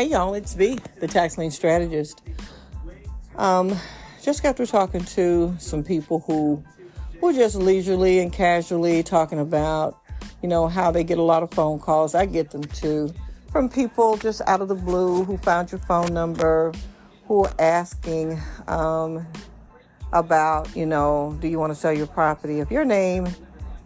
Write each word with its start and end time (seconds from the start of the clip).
Hey 0.00 0.06
y'all, 0.06 0.32
it's 0.32 0.54
B, 0.54 0.78
the 0.98 1.06
tax 1.06 1.36
lien 1.36 1.50
strategist. 1.50 2.22
Um, 3.36 3.76
just 4.22 4.40
through 4.42 4.64
talking 4.64 5.04
to 5.04 5.54
some 5.58 5.84
people 5.84 6.20
who 6.20 6.64
were 7.20 7.34
just 7.34 7.54
leisurely 7.54 8.20
and 8.20 8.32
casually 8.32 9.02
talking 9.02 9.38
about, 9.38 10.00
you 10.40 10.48
know, 10.48 10.68
how 10.68 10.90
they 10.90 11.04
get 11.04 11.18
a 11.18 11.22
lot 11.22 11.42
of 11.42 11.50
phone 11.50 11.78
calls. 11.78 12.14
I 12.14 12.24
get 12.24 12.50
them 12.50 12.64
too 12.64 13.12
from 13.52 13.68
people 13.68 14.16
just 14.16 14.40
out 14.46 14.62
of 14.62 14.68
the 14.68 14.74
blue 14.74 15.22
who 15.24 15.36
found 15.36 15.70
your 15.70 15.80
phone 15.80 16.14
number, 16.14 16.72
who 17.26 17.44
are 17.44 17.54
asking 17.58 18.40
um, 18.68 19.26
about, 20.14 20.74
you 20.74 20.86
know, 20.86 21.36
do 21.42 21.48
you 21.48 21.58
want 21.58 21.74
to 21.74 21.78
sell 21.78 21.92
your 21.92 22.06
property? 22.06 22.60
If 22.60 22.70
your 22.70 22.86
name 22.86 23.28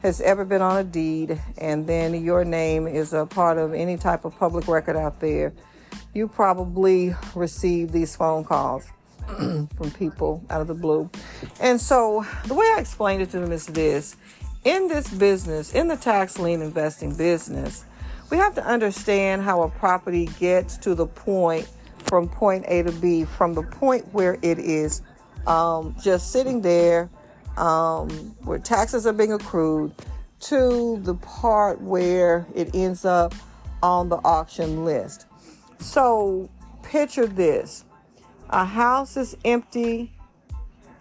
has 0.03 0.21
ever 0.21 0.45
been 0.45 0.63
on 0.63 0.77
a 0.77 0.85
deed 0.85 1.41
and 1.59 1.89
then 1.89 2.25
your 2.25 2.45
name 2.45 2.87
is 2.87 3.13
a 3.13 3.27
part 3.27 3.59
of 3.59 3.75
any 3.75 3.97
type 3.97 4.25
of 4.25 4.39
public 4.39 4.69
record 4.69 4.95
out 4.95 5.19
there, 5.19 5.53
you 6.15 6.29
probably 6.29 7.15
receive 7.35 7.93
these 7.93 8.17
phone 8.17 8.45
calls 8.45 8.87
from 9.27 9.91
people 9.99 10.45
out 10.51 10.61
of 10.61 10.69
the 10.69 10.75
blue. 10.75 11.11
And 11.61 11.81
so 11.81 12.25
the 12.47 12.55
way 12.55 12.67
I 12.77 12.81
explained 12.81 13.23
it 13.23 13.31
to 13.31 13.41
them 13.41 13.53
is 13.53 13.67
this 13.67 14.17
in 14.65 14.89
this 14.89 15.09
business, 15.11 15.75
in 15.75 15.89
the 15.89 15.97
tax 15.97 16.39
lien 16.39 16.63
investing 16.63 17.15
business, 17.15 17.85
we 18.31 18.39
have 18.39 18.55
to 18.55 18.65
understand 18.65 19.43
how 19.43 19.63
a 19.63 19.69
property 19.69 20.27
gets 20.39 20.77
to 20.79 20.95
the 20.95 21.07
point 21.07 21.69
from 22.05 22.29
point 22.29 22.65
A 22.69 22.83
to 22.83 22.93
B, 22.93 23.25
from 23.25 23.55
the 23.55 23.63
point 23.63 24.07
where 24.13 24.39
it 24.43 24.59
is 24.59 25.03
um, 25.47 25.95
just 26.03 26.33
sitting 26.33 26.63
there, 26.63 27.11
um, 27.57 28.09
where 28.45 28.59
taxes 28.59 29.07
are 29.07 29.13
being 29.13 29.33
accrued, 29.33 29.93
to 30.41 31.01
the 31.03 31.15
part 31.15 31.81
where 31.81 32.47
it 32.55 32.75
ends 32.75 33.05
up 33.05 33.35
on 33.83 34.09
the 34.09 34.17
auction 34.17 34.85
list. 34.85 35.27
So 35.85 36.49
picture 36.83 37.27
this 37.27 37.85
a 38.49 38.65
house 38.65 39.19
is 39.19 39.37
empty. 39.45 40.13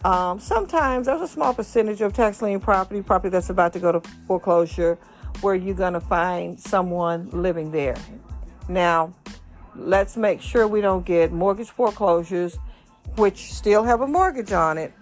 Um, 0.04 0.42
sometimes 0.42 1.06
there's 1.06 1.22
a 1.22 1.28
small 1.28 1.54
percentage 1.54 2.02
of 2.02 2.12
tax 2.12 2.42
lien 2.42 2.60
property, 2.60 3.02
property 3.02 3.30
that's 3.30 3.50
about 3.50 3.72
to 3.74 3.80
go 3.80 3.94
to 3.94 4.02
foreclosure, 4.28 5.00
where 5.40 5.56
you're 5.56 5.74
going 5.74 5.94
to 5.94 6.02
find 6.02 6.60
someone 6.60 7.30
living 7.32 7.72
there. 7.72 7.96
Now, 8.68 9.14
let's 9.74 10.18
make 10.18 10.42
sure 10.42 10.68
we 10.68 10.82
don't 10.82 11.06
get 11.06 11.32
mortgage 11.32 11.70
foreclosures, 11.70 12.58
which 13.16 13.54
still 13.54 13.84
have 13.84 14.02
a 14.02 14.08
mortgage 14.08 14.52
on 14.52 14.78
it. 14.78 14.94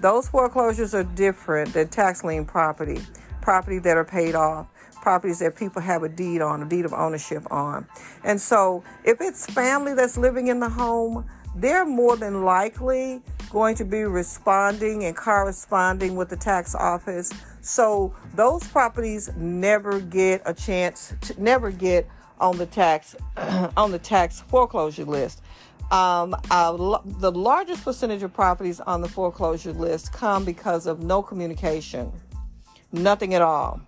Those 0.00 0.28
foreclosures 0.28 0.94
are 0.94 1.04
different 1.04 1.72
than 1.72 1.88
tax 1.88 2.22
lien 2.22 2.44
property, 2.44 3.00
property 3.40 3.78
that 3.78 3.96
are 3.96 4.04
paid 4.04 4.34
off 4.34 4.66
properties 5.00 5.38
that 5.40 5.56
people 5.56 5.82
have 5.82 6.02
a 6.02 6.08
deed 6.08 6.40
on, 6.40 6.62
a 6.62 6.66
deed 6.66 6.84
of 6.84 6.92
ownership 6.92 7.50
on. 7.50 7.86
And 8.24 8.40
so 8.40 8.84
if 9.04 9.20
it's 9.20 9.46
family 9.46 9.94
that's 9.94 10.16
living 10.16 10.48
in 10.48 10.60
the 10.60 10.68
home, 10.68 11.26
they're 11.56 11.86
more 11.86 12.16
than 12.16 12.44
likely 12.44 13.22
going 13.50 13.74
to 13.76 13.84
be 13.84 14.02
responding 14.02 15.04
and 15.04 15.16
corresponding 15.16 16.14
with 16.14 16.28
the 16.28 16.36
tax 16.36 16.74
office. 16.74 17.32
So 17.60 18.14
those 18.34 18.66
properties 18.68 19.30
never 19.36 20.00
get 20.00 20.42
a 20.46 20.54
chance 20.54 21.14
to 21.22 21.42
never 21.42 21.70
get 21.70 22.08
on 22.38 22.56
the 22.56 22.66
tax 22.66 23.16
on 23.76 23.90
the 23.90 23.98
tax 23.98 24.40
foreclosure 24.42 25.04
list. 25.04 25.42
Um, 25.90 26.36
uh, 26.52 27.00
the 27.18 27.32
largest 27.32 27.84
percentage 27.84 28.22
of 28.22 28.32
properties 28.32 28.78
on 28.80 29.00
the 29.00 29.08
foreclosure 29.08 29.72
list 29.72 30.12
come 30.12 30.44
because 30.44 30.86
of 30.86 31.02
no 31.02 31.20
communication, 31.20 32.12
nothing 32.92 33.34
at 33.34 33.42
all. 33.42 33.80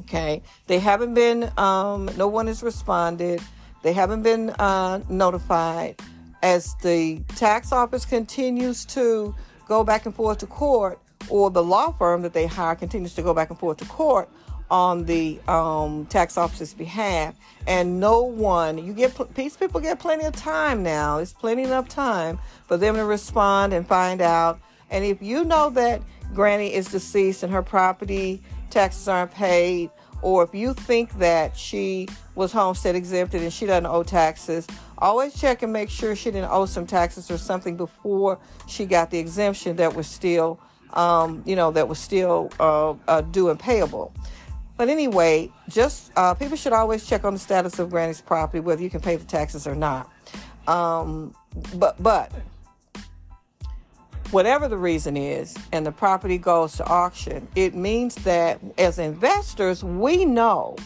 Okay, 0.00 0.42
they 0.66 0.78
haven't 0.78 1.14
been. 1.14 1.50
Um, 1.58 2.10
no 2.16 2.26
one 2.28 2.46
has 2.46 2.62
responded. 2.62 3.40
They 3.82 3.92
haven't 3.92 4.22
been 4.22 4.50
uh, 4.50 5.00
notified. 5.08 6.00
As 6.42 6.74
the 6.76 7.20
tax 7.36 7.70
office 7.70 8.04
continues 8.04 8.84
to 8.86 9.34
go 9.68 9.84
back 9.84 10.06
and 10.06 10.14
forth 10.14 10.38
to 10.38 10.46
court, 10.46 10.98
or 11.28 11.50
the 11.50 11.62
law 11.62 11.92
firm 11.92 12.22
that 12.22 12.32
they 12.32 12.46
hire 12.46 12.74
continues 12.74 13.14
to 13.14 13.22
go 13.22 13.34
back 13.34 13.50
and 13.50 13.58
forth 13.58 13.76
to 13.78 13.84
court 13.84 14.28
on 14.70 15.04
the 15.04 15.38
um, 15.48 16.06
tax 16.06 16.38
office's 16.38 16.72
behalf, 16.72 17.34
and 17.66 18.00
no 18.00 18.22
one, 18.22 18.78
you 18.78 18.94
get 18.94 19.34
these 19.34 19.56
people 19.56 19.80
get 19.80 19.98
plenty 19.98 20.24
of 20.24 20.34
time 20.34 20.82
now. 20.82 21.18
It's 21.18 21.32
plenty 21.32 21.64
enough 21.64 21.88
time 21.88 22.38
for 22.66 22.76
them 22.76 22.94
to 22.94 23.04
respond 23.04 23.74
and 23.74 23.86
find 23.86 24.22
out. 24.22 24.60
And 24.90 25.04
if 25.04 25.20
you 25.20 25.44
know 25.44 25.70
that 25.70 26.02
Granny 26.34 26.72
is 26.72 26.88
deceased 26.88 27.42
and 27.42 27.52
her 27.52 27.62
property 27.62 28.42
taxes 28.70 29.08
aren't 29.08 29.32
paid, 29.32 29.90
or 30.22 30.42
if 30.42 30.54
you 30.54 30.74
think 30.74 31.18
that 31.18 31.56
she 31.56 32.08
was 32.34 32.52
homestead 32.52 32.94
exempted 32.94 33.42
and 33.42 33.52
she 33.52 33.66
doesn't 33.66 33.86
owe 33.86 34.02
taxes, 34.02 34.66
always 34.98 35.38
check 35.38 35.62
and 35.62 35.72
make 35.72 35.90
sure 35.90 36.14
she 36.14 36.30
didn't 36.30 36.50
owe 36.50 36.66
some 36.66 36.86
taxes 36.86 37.30
or 37.30 37.38
something 37.38 37.76
before 37.76 38.38
she 38.66 38.84
got 38.84 39.10
the 39.10 39.18
exemption 39.18 39.76
that 39.76 39.94
was 39.94 40.06
still, 40.06 40.60
um, 40.92 41.42
you 41.46 41.56
know, 41.56 41.70
that 41.70 41.88
was 41.88 41.98
still 41.98 42.50
uh, 42.60 42.94
uh, 43.08 43.20
due 43.22 43.48
and 43.48 43.58
payable. 43.58 44.12
But 44.76 44.88
anyway, 44.88 45.52
just 45.68 46.10
uh, 46.16 46.32
people 46.34 46.56
should 46.56 46.72
always 46.72 47.06
check 47.06 47.24
on 47.24 47.34
the 47.34 47.38
status 47.38 47.78
of 47.78 47.90
Granny's 47.90 48.22
property, 48.22 48.60
whether 48.60 48.82
you 48.82 48.88
can 48.88 49.00
pay 49.00 49.16
the 49.16 49.26
taxes 49.26 49.66
or 49.66 49.74
not. 49.74 50.10
Um, 50.66 51.34
but 51.74 52.02
but 52.02 52.32
whatever 54.30 54.68
the 54.68 54.76
reason 54.76 55.16
is, 55.16 55.56
and 55.72 55.84
the 55.84 55.92
property 55.92 56.38
goes 56.38 56.76
to 56.76 56.86
auction, 56.86 57.48
it 57.54 57.74
means 57.74 58.14
that 58.16 58.60
as 58.78 58.98
investors, 58.98 59.82
we 59.82 60.24
know 60.24 60.76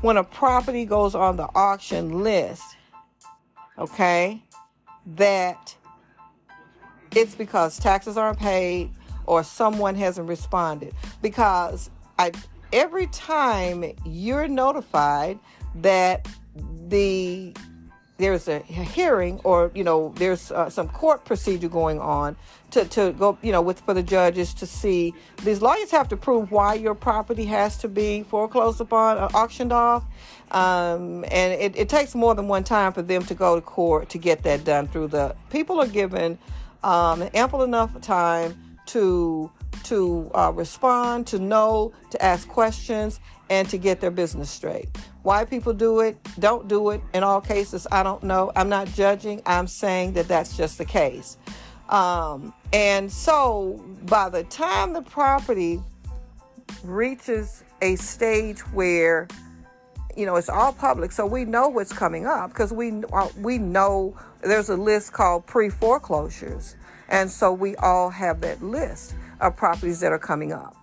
when 0.00 0.16
a 0.16 0.24
property 0.24 0.84
goes 0.84 1.14
on 1.14 1.36
the 1.36 1.48
auction 1.54 2.22
list, 2.22 2.64
okay, 3.78 4.42
that 5.06 5.74
it's 7.14 7.34
because 7.34 7.78
taxes 7.78 8.16
aren't 8.16 8.38
paid 8.38 8.90
or 9.26 9.44
someone 9.44 9.94
hasn't 9.94 10.28
responded. 10.28 10.94
Because 11.20 11.90
I, 12.18 12.32
every 12.72 13.06
time 13.08 13.84
you're 14.04 14.48
notified 14.48 15.38
that 15.76 16.26
the 16.88 17.54
there's 18.22 18.46
a 18.46 18.60
hearing 18.60 19.40
or 19.42 19.72
you 19.74 19.82
know 19.82 20.12
there's 20.16 20.52
uh, 20.52 20.70
some 20.70 20.88
court 20.88 21.24
procedure 21.24 21.68
going 21.68 21.98
on 21.98 22.36
to, 22.70 22.84
to 22.84 23.12
go 23.14 23.36
you 23.42 23.50
know 23.50 23.60
with 23.60 23.80
for 23.80 23.94
the 23.94 24.02
judges 24.02 24.54
to 24.54 24.64
see. 24.64 25.12
These 25.42 25.60
lawyers 25.60 25.90
have 25.90 26.08
to 26.08 26.16
prove 26.16 26.52
why 26.52 26.74
your 26.74 26.94
property 26.94 27.44
has 27.46 27.76
to 27.78 27.88
be 27.88 28.22
foreclosed 28.22 28.80
upon 28.80 29.18
or 29.18 29.28
auctioned 29.34 29.72
off. 29.72 30.04
Um, 30.52 31.24
and 31.30 31.52
it, 31.54 31.76
it, 31.76 31.88
takes 31.88 32.14
more 32.14 32.34
than 32.34 32.46
one 32.46 32.62
time 32.62 32.92
for 32.92 33.00
them 33.00 33.24
to 33.24 33.34
go 33.34 33.54
to 33.54 33.62
court 33.62 34.10
to 34.10 34.18
get 34.18 34.42
that 34.42 34.64
done 34.64 34.86
through 34.86 35.08
the 35.08 35.34
people 35.48 35.80
are 35.80 35.86
given 35.86 36.38
um, 36.84 37.28
ample 37.32 37.62
enough 37.62 37.98
time 38.02 38.54
to 38.86 39.50
to 39.84 40.30
uh, 40.34 40.52
respond 40.54 41.26
to 41.28 41.38
know 41.38 41.92
to 42.10 42.22
ask 42.22 42.46
questions 42.48 43.18
and 43.52 43.68
to 43.68 43.76
get 43.76 44.00
their 44.00 44.10
business 44.10 44.48
straight. 44.50 44.88
Why 45.24 45.44
people 45.44 45.74
do 45.74 46.00
it, 46.00 46.16
don't 46.38 46.68
do 46.68 46.88
it, 46.88 47.02
in 47.12 47.22
all 47.22 47.42
cases, 47.42 47.86
I 47.92 48.02
don't 48.02 48.22
know. 48.22 48.50
I'm 48.56 48.70
not 48.70 48.88
judging, 48.88 49.42
I'm 49.44 49.66
saying 49.66 50.14
that 50.14 50.26
that's 50.26 50.56
just 50.56 50.78
the 50.78 50.86
case. 50.86 51.36
Um, 51.90 52.54
and 52.72 53.12
so 53.12 53.84
by 54.04 54.30
the 54.30 54.44
time 54.44 54.94
the 54.94 55.02
property 55.02 55.82
reaches 56.82 57.62
a 57.82 57.96
stage 57.96 58.60
where 58.72 59.28
you 60.16 60.24
know 60.24 60.36
it's 60.36 60.48
all 60.48 60.72
public 60.72 61.12
so 61.12 61.26
we 61.26 61.44
know 61.44 61.68
what's 61.68 61.92
coming 61.92 62.26
up 62.26 62.50
because 62.50 62.72
we 62.72 63.02
uh, 63.12 63.28
we 63.38 63.58
know 63.58 64.16
there's 64.40 64.70
a 64.70 64.76
list 64.76 65.12
called 65.12 65.46
pre-foreclosures 65.46 66.76
and 67.08 67.30
so 67.30 67.52
we 67.52 67.76
all 67.76 68.08
have 68.08 68.40
that 68.40 68.62
list 68.62 69.14
of 69.40 69.56
properties 69.56 70.00
that 70.00 70.12
are 70.12 70.18
coming 70.18 70.52
up 70.52 70.81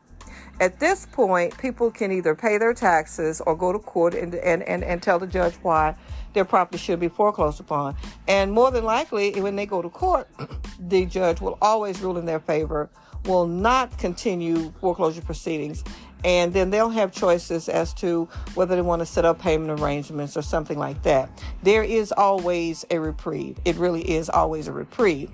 at 0.60 0.80
this 0.80 1.06
point, 1.06 1.58
people 1.58 1.90
can 1.90 2.12
either 2.12 2.36
pay 2.36 2.58
their 2.58 2.74
taxes 2.74 3.42
or 3.42 3.56
go 3.56 3.72
to 3.72 3.80
court 3.80 4.14
and, 4.14 4.36
and, 4.36 4.64
and, 4.64 4.84
and 4.84 5.02
tell 5.02 5.20
the 5.20 5.28
judge 5.28 5.56
why 5.62 5.96
their 6.34 6.46
property 6.46 6.78
should 6.78 7.00
be 7.00 7.08
foreclosed 7.08 7.60
upon. 7.60 7.96
And 8.28 8.52
more 8.52 8.72
than 8.72 8.84
likely, 8.84 9.40
when 9.42 9.56
they 9.56 9.66
go 9.66 9.82
to 9.82 9.90
court, 9.90 10.28
the 10.80 11.06
judge 11.06 11.42
will 11.42 11.58
always 11.62 12.02
rule 12.02 12.18
in 12.18 12.26
their 12.26 12.40
favor, 12.40 12.90
will 13.26 13.48
not 13.48 13.98
continue 13.98 14.72
foreclosure 14.80 15.22
proceedings, 15.22 15.84
and 16.24 16.54
then 16.54 16.70
they'll 16.70 16.90
have 16.90 17.14
choices 17.14 17.70
as 17.70 17.94
to 17.94 18.28
whether 18.54 18.76
they 18.76 18.82
want 18.82 19.00
to 19.00 19.06
set 19.06 19.24
up 19.24 19.40
payment 19.40 19.80
arrangements 19.80 20.36
or 20.36 20.42
something 20.42 20.78
like 20.78 21.02
that. 21.04 21.30
There 21.64 21.84
is 21.84 22.12
always 22.12 22.86
a 22.92 23.00
reprieve. 23.00 23.58
It 23.64 23.78
really 23.78 24.02
is 24.10 24.30
always 24.30 24.68
a 24.68 24.74
reprieve. 24.74 25.32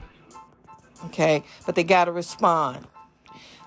Okay, 1.05 1.43
but 1.65 1.75
they 1.75 1.83
got 1.83 2.05
to 2.05 2.11
respond. 2.11 2.87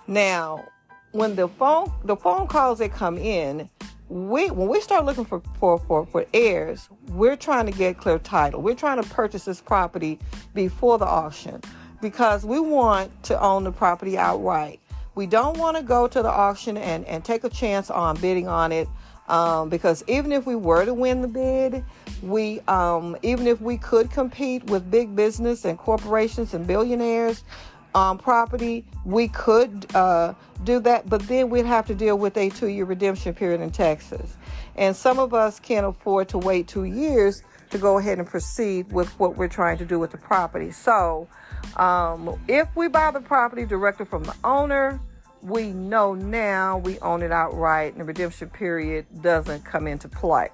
Now, 0.06 0.64
when 1.12 1.36
the 1.36 1.48
phone 1.48 1.92
the 2.04 2.16
phone 2.16 2.46
calls 2.46 2.78
that 2.78 2.92
come 2.92 3.18
in, 3.18 3.68
we 4.08 4.50
when 4.50 4.68
we 4.68 4.80
start 4.80 5.04
looking 5.04 5.24
for, 5.24 5.42
for, 5.58 5.78
for, 5.78 6.06
for 6.06 6.26
heirs, 6.34 6.88
we're 7.08 7.36
trying 7.36 7.66
to 7.66 7.72
get 7.72 7.98
clear 7.98 8.18
title. 8.18 8.62
We're 8.62 8.74
trying 8.74 9.02
to 9.02 9.08
purchase 9.10 9.44
this 9.44 9.60
property 9.60 10.18
before 10.54 10.98
the 10.98 11.06
auction 11.06 11.60
because 12.02 12.44
we 12.44 12.60
want 12.60 13.10
to 13.24 13.40
own 13.40 13.64
the 13.64 13.72
property 13.72 14.18
outright. 14.18 14.80
We 15.14 15.26
don't 15.26 15.58
want 15.58 15.76
to 15.76 15.82
go 15.82 16.06
to 16.08 16.22
the 16.22 16.30
auction 16.30 16.76
and, 16.76 17.04
and 17.06 17.24
take 17.24 17.44
a 17.44 17.48
chance 17.50 17.90
on 17.90 18.16
bidding 18.20 18.48
on 18.48 18.72
it 18.72 18.88
Um, 19.28 19.68
because 19.68 20.02
even 20.08 20.32
if 20.32 20.46
we 20.46 20.56
were 20.56 20.84
to 20.86 20.94
win 20.94 21.20
the 21.20 21.28
bid, 21.28 21.84
we 22.22 22.60
um, 22.68 23.16
even 23.22 23.46
if 23.46 23.60
we 23.60 23.76
could 23.76 24.10
compete 24.10 24.64
with 24.70 24.90
big 24.90 25.14
business 25.14 25.64
and 25.64 25.78
corporations 25.78 26.54
and 26.54 26.66
billionaires 26.66 27.44
on 27.44 27.77
um, 27.98 28.16
property, 28.16 28.84
we 29.04 29.26
could 29.28 29.86
uh, 29.94 30.34
do 30.62 30.78
that, 30.80 31.08
but 31.08 31.26
then 31.26 31.50
we'd 31.50 31.66
have 31.66 31.86
to 31.86 31.94
deal 31.94 32.16
with 32.16 32.36
a 32.36 32.48
two-year 32.50 32.84
redemption 32.84 33.34
period 33.34 33.60
in 33.60 33.70
Texas, 33.70 34.36
and 34.76 34.94
some 34.94 35.18
of 35.18 35.34
us 35.34 35.58
can't 35.58 35.84
afford 35.84 36.28
to 36.28 36.38
wait 36.38 36.68
two 36.68 36.84
years 36.84 37.42
to 37.70 37.78
go 37.78 37.98
ahead 37.98 38.18
and 38.18 38.26
proceed 38.26 38.90
with 38.92 39.08
what 39.18 39.36
we're 39.36 39.48
trying 39.48 39.76
to 39.78 39.84
do 39.84 39.98
with 39.98 40.12
the 40.12 40.16
property. 40.18 40.70
So, 40.70 41.28
um, 41.76 42.38
if 42.46 42.68
we 42.76 42.88
buy 42.88 43.10
the 43.10 43.20
property 43.20 43.66
directly 43.66 44.06
from 44.06 44.22
the 44.22 44.34
owner, 44.44 45.00
we 45.42 45.72
know 45.72 46.14
now 46.14 46.78
we 46.78 46.98
own 47.00 47.22
it 47.22 47.32
outright 47.32 47.92
and 47.92 48.00
the 48.00 48.04
redemption 48.04 48.48
period 48.48 49.06
doesn't 49.22 49.64
come 49.64 49.86
into 49.86 50.08
play. 50.08 50.48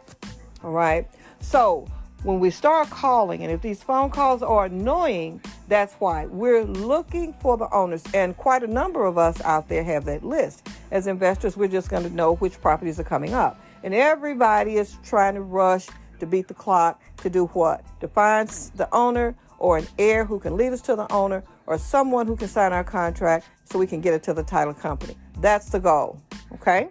All 0.62 0.72
right. 0.72 1.08
So 1.40 1.86
when 2.24 2.40
we 2.40 2.50
start 2.50 2.88
calling, 2.88 3.42
and 3.42 3.52
if 3.52 3.60
these 3.60 3.82
phone 3.82 4.10
calls 4.10 4.42
are 4.42 4.64
annoying, 4.64 5.42
that's 5.68 5.94
why 5.94 6.24
we're 6.26 6.64
looking 6.64 7.34
for 7.34 7.58
the 7.58 7.68
owners. 7.72 8.02
And 8.14 8.34
quite 8.36 8.62
a 8.62 8.66
number 8.66 9.04
of 9.04 9.18
us 9.18 9.40
out 9.42 9.68
there 9.68 9.84
have 9.84 10.06
that 10.06 10.24
list. 10.24 10.66
As 10.90 11.06
investors, 11.06 11.56
we're 11.56 11.68
just 11.68 11.90
going 11.90 12.02
to 12.02 12.10
know 12.10 12.36
which 12.36 12.60
properties 12.60 12.98
are 12.98 13.04
coming 13.04 13.34
up. 13.34 13.60
And 13.82 13.94
everybody 13.94 14.76
is 14.76 14.96
trying 15.04 15.34
to 15.34 15.42
rush 15.42 15.86
to 16.18 16.26
beat 16.26 16.48
the 16.48 16.54
clock 16.54 17.00
to 17.18 17.28
do 17.28 17.46
what? 17.48 17.84
To 18.00 18.08
find 18.08 18.48
the 18.48 18.88
owner 18.94 19.36
or 19.58 19.76
an 19.76 19.86
heir 19.98 20.24
who 20.24 20.40
can 20.40 20.56
lead 20.56 20.72
us 20.72 20.80
to 20.82 20.96
the 20.96 21.10
owner 21.12 21.44
or 21.66 21.76
someone 21.76 22.26
who 22.26 22.36
can 22.36 22.48
sign 22.48 22.72
our 22.72 22.84
contract 22.84 23.46
so 23.64 23.78
we 23.78 23.86
can 23.86 24.00
get 24.00 24.14
it 24.14 24.22
to 24.22 24.32
the 24.32 24.42
title 24.42 24.72
company. 24.72 25.14
That's 25.40 25.68
the 25.68 25.78
goal. 25.78 26.18
Okay? 26.54 26.88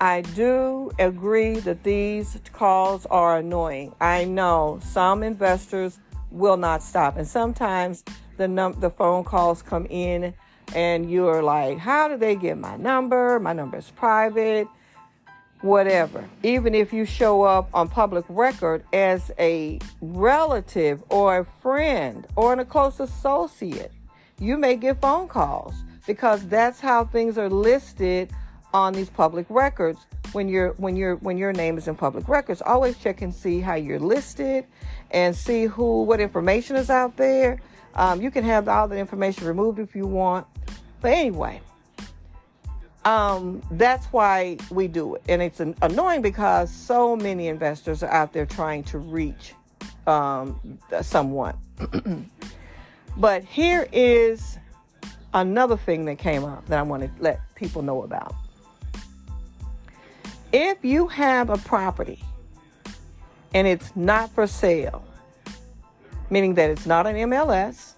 I 0.00 0.20
do 0.20 0.90
agree 0.98 1.58
that 1.60 1.82
these 1.82 2.38
calls 2.52 3.06
are 3.06 3.38
annoying. 3.38 3.94
I 4.00 4.24
know 4.24 4.78
some 4.82 5.22
investors 5.22 5.98
will 6.30 6.58
not 6.58 6.82
stop, 6.82 7.16
and 7.16 7.26
sometimes 7.26 8.04
the 8.36 8.46
num- 8.46 8.78
the 8.78 8.90
phone 8.90 9.24
calls 9.24 9.62
come 9.62 9.86
in, 9.88 10.34
and 10.74 11.10
you're 11.10 11.42
like, 11.42 11.78
"How 11.78 12.08
did 12.08 12.20
they 12.20 12.36
get 12.36 12.58
my 12.58 12.76
number? 12.76 13.40
My 13.40 13.54
number 13.54 13.78
is 13.78 13.90
private." 13.90 14.68
Whatever. 15.62 16.28
Even 16.42 16.74
if 16.74 16.92
you 16.92 17.06
show 17.06 17.42
up 17.42 17.70
on 17.72 17.88
public 17.88 18.26
record 18.28 18.84
as 18.92 19.32
a 19.38 19.78
relative 20.02 21.02
or 21.08 21.38
a 21.38 21.44
friend 21.62 22.26
or 22.36 22.52
a 22.52 22.64
close 22.64 23.00
associate, 23.00 23.90
you 24.38 24.58
may 24.58 24.76
get 24.76 25.00
phone 25.00 25.26
calls 25.26 25.74
because 26.06 26.46
that's 26.48 26.80
how 26.80 27.06
things 27.06 27.38
are 27.38 27.48
listed 27.48 28.30
on 28.76 28.92
these 28.92 29.08
public 29.08 29.46
records 29.48 30.00
when 30.32 30.48
your 30.48 30.72
when 30.72 30.96
your 30.96 31.16
when 31.16 31.38
your 31.38 31.52
name 31.52 31.78
is 31.78 31.88
in 31.88 31.94
public 31.94 32.28
records. 32.28 32.60
Always 32.60 32.98
check 32.98 33.22
and 33.22 33.34
see 33.34 33.60
how 33.60 33.74
you're 33.74 33.98
listed 33.98 34.66
and 35.10 35.34
see 35.34 35.64
who 35.64 36.02
what 36.02 36.20
information 36.20 36.76
is 36.76 36.90
out 36.90 37.16
there. 37.16 37.60
Um, 37.94 38.20
you 38.20 38.30
can 38.30 38.44
have 38.44 38.68
all 38.68 38.86
the 38.88 38.98
information 38.98 39.46
removed 39.46 39.78
if 39.78 39.96
you 39.96 40.06
want. 40.06 40.46
But 41.00 41.12
anyway 41.12 41.60
um, 43.04 43.62
that's 43.70 44.06
why 44.06 44.58
we 44.70 44.88
do 44.88 45.14
it. 45.14 45.22
And 45.28 45.40
it's 45.40 45.60
an, 45.60 45.76
annoying 45.80 46.22
because 46.22 46.72
so 46.72 47.14
many 47.14 47.46
investors 47.46 48.02
are 48.02 48.10
out 48.10 48.32
there 48.32 48.46
trying 48.46 48.82
to 48.84 48.98
reach 48.98 49.54
um, 50.08 50.78
someone. 51.02 51.56
But 53.16 53.44
here 53.44 53.88
is 53.92 54.58
another 55.32 55.76
thing 55.76 56.04
that 56.04 56.18
came 56.18 56.44
up 56.44 56.66
that 56.66 56.78
i 56.78 56.82
want 56.82 57.02
to 57.02 57.10
let 57.22 57.40
people 57.54 57.82
know 57.82 58.02
about 58.02 58.34
if 60.56 60.82
you 60.82 61.06
have 61.06 61.50
a 61.50 61.58
property 61.58 62.24
and 63.52 63.66
it's 63.66 63.94
not 63.94 64.30
for 64.30 64.46
sale, 64.46 65.04
meaning 66.30 66.54
that 66.54 66.70
it's 66.70 66.86
not 66.86 67.06
an 67.06 67.14
MLS, 67.16 67.92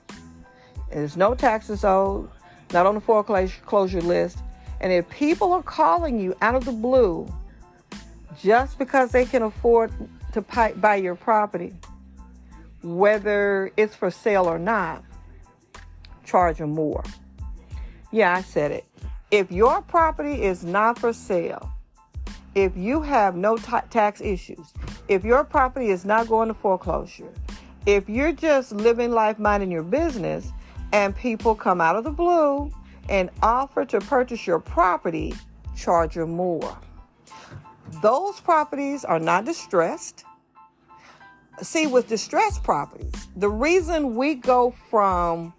there's 0.90 1.16
no 1.16 1.36
taxes 1.36 1.84
owed, 1.84 2.28
not 2.72 2.84
on 2.84 2.96
the 2.96 3.00
foreclosure 3.00 4.00
list, 4.00 4.38
and 4.80 4.92
if 4.92 5.08
people 5.08 5.52
are 5.52 5.62
calling 5.62 6.18
you 6.18 6.34
out 6.40 6.56
of 6.56 6.64
the 6.64 6.72
blue 6.72 7.32
just 8.42 8.76
because 8.76 9.12
they 9.12 9.24
can 9.24 9.42
afford 9.42 9.92
to 10.32 10.40
buy 10.80 10.96
your 10.96 11.14
property, 11.14 11.72
whether 12.82 13.70
it's 13.76 13.94
for 13.94 14.10
sale 14.10 14.46
or 14.46 14.58
not, 14.58 15.04
charge 16.24 16.58
them 16.58 16.70
more. 16.70 17.04
Yeah, 18.10 18.34
I 18.34 18.42
said 18.42 18.72
it. 18.72 18.84
If 19.30 19.52
your 19.52 19.80
property 19.82 20.42
is 20.42 20.64
not 20.64 20.98
for 20.98 21.12
sale, 21.12 21.72
if 22.64 22.76
you 22.76 23.00
have 23.00 23.36
no 23.36 23.56
t- 23.56 23.72
tax 23.88 24.20
issues, 24.20 24.72
if 25.06 25.24
your 25.24 25.44
property 25.44 25.90
is 25.90 26.04
not 26.04 26.28
going 26.28 26.48
to 26.48 26.54
foreclosure, 26.54 27.32
if 27.86 28.08
you're 28.08 28.32
just 28.32 28.72
living 28.72 29.12
life 29.12 29.38
minding 29.38 29.70
your 29.70 29.84
business 29.84 30.50
and 30.92 31.14
people 31.14 31.54
come 31.54 31.80
out 31.80 31.94
of 31.94 32.02
the 32.02 32.10
blue 32.10 32.72
and 33.08 33.30
offer 33.42 33.84
to 33.84 34.00
purchase 34.00 34.44
your 34.46 34.58
property, 34.58 35.34
charge 35.76 36.16
you 36.16 36.26
more. 36.26 36.76
Those 38.02 38.40
properties 38.40 39.04
are 39.04 39.20
not 39.20 39.44
distressed. 39.44 40.24
See, 41.62 41.86
with 41.86 42.08
distressed 42.08 42.64
properties, 42.64 43.28
the 43.36 43.48
reason 43.48 44.16
we 44.16 44.34
go 44.34 44.74
from 44.90 45.54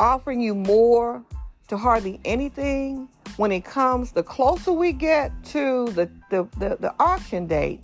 offering 0.00 0.40
you 0.40 0.54
more 0.54 1.22
to 1.68 1.76
hardly 1.76 2.20
anything 2.24 3.08
when 3.38 3.52
it 3.52 3.64
comes, 3.64 4.10
the 4.10 4.22
closer 4.22 4.72
we 4.72 4.92
get 4.92 5.32
to 5.44 5.86
the, 5.92 6.10
the, 6.28 6.46
the, 6.58 6.76
the 6.80 6.94
auction 6.98 7.46
date, 7.46 7.82